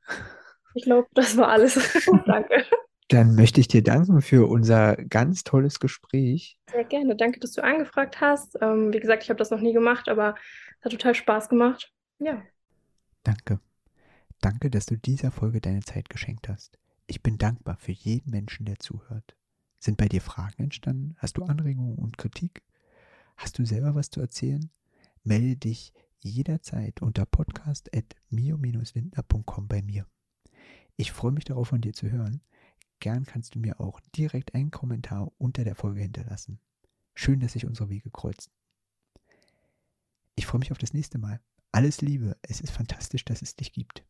Ich 0.74 0.84
glaube, 0.84 1.08
das 1.14 1.36
war 1.36 1.48
alles. 1.48 1.74
Danke. 2.26 2.64
Dann 3.08 3.34
möchte 3.34 3.60
ich 3.60 3.68
dir 3.68 3.82
danken 3.82 4.20
für 4.20 4.48
unser 4.48 4.96
ganz 4.96 5.42
tolles 5.42 5.80
Gespräch. 5.80 6.58
Sehr 6.70 6.84
gerne. 6.84 7.16
Danke, 7.16 7.40
dass 7.40 7.52
du 7.52 7.64
angefragt 7.64 8.20
hast. 8.20 8.58
Ähm, 8.60 8.92
wie 8.92 9.00
gesagt, 9.00 9.22
ich 9.22 9.30
habe 9.30 9.38
das 9.38 9.50
noch 9.50 9.60
nie 9.60 9.72
gemacht, 9.72 10.08
aber 10.08 10.34
es 10.78 10.84
hat 10.84 10.92
total 10.92 11.14
Spaß 11.14 11.48
gemacht. 11.48 11.90
Ja. 12.18 12.42
Danke. 13.22 13.60
Danke, 14.40 14.70
dass 14.70 14.86
du 14.86 14.96
dieser 14.96 15.30
Folge 15.30 15.60
deine 15.60 15.82
Zeit 15.82 16.08
geschenkt 16.08 16.48
hast. 16.48 16.78
Ich 17.06 17.22
bin 17.22 17.36
dankbar 17.38 17.76
für 17.76 17.92
jeden 17.92 18.30
Menschen, 18.30 18.66
der 18.66 18.78
zuhört. 18.78 19.36
Sind 19.78 19.96
bei 19.96 20.08
dir 20.08 20.20
Fragen 20.20 20.64
entstanden? 20.64 21.14
Hast 21.18 21.38
du 21.38 21.44
Anregungen 21.44 21.96
und 21.96 22.18
Kritik? 22.18 22.62
Hast 23.36 23.58
du 23.58 23.64
selber 23.64 23.94
was 23.94 24.10
zu 24.10 24.20
erzählen? 24.20 24.70
Melde 25.22 25.56
dich 25.56 25.92
jederzeit 26.20 27.00
unter 27.00 27.24
podcast.mio-lindner.com 27.26 29.68
bei 29.68 29.82
mir. 29.82 30.04
Ich 30.96 31.12
freue 31.12 31.32
mich 31.32 31.44
darauf, 31.44 31.68
von 31.68 31.80
dir 31.80 31.92
zu 31.92 32.10
hören. 32.10 32.40
Gern 32.98 33.24
kannst 33.24 33.54
du 33.54 33.60
mir 33.60 33.78
auch 33.80 34.00
direkt 34.16 34.54
einen 34.54 34.72
Kommentar 34.72 35.30
unter 35.38 35.62
der 35.62 35.76
Folge 35.76 36.00
hinterlassen. 36.00 36.58
Schön, 37.14 37.38
dass 37.38 37.52
sich 37.52 37.66
unsere 37.66 37.88
Wege 37.88 38.10
kreuzen. 38.10 38.50
Ich 40.34 40.46
freue 40.46 40.58
mich 40.58 40.72
auf 40.72 40.78
das 40.78 40.92
nächste 40.92 41.18
Mal. 41.18 41.40
Alles 41.72 42.00
Liebe, 42.00 42.36
es 42.42 42.60
ist 42.60 42.70
fantastisch, 42.70 43.24
dass 43.24 43.42
es 43.42 43.54
dich 43.56 43.72
gibt. 43.72 44.02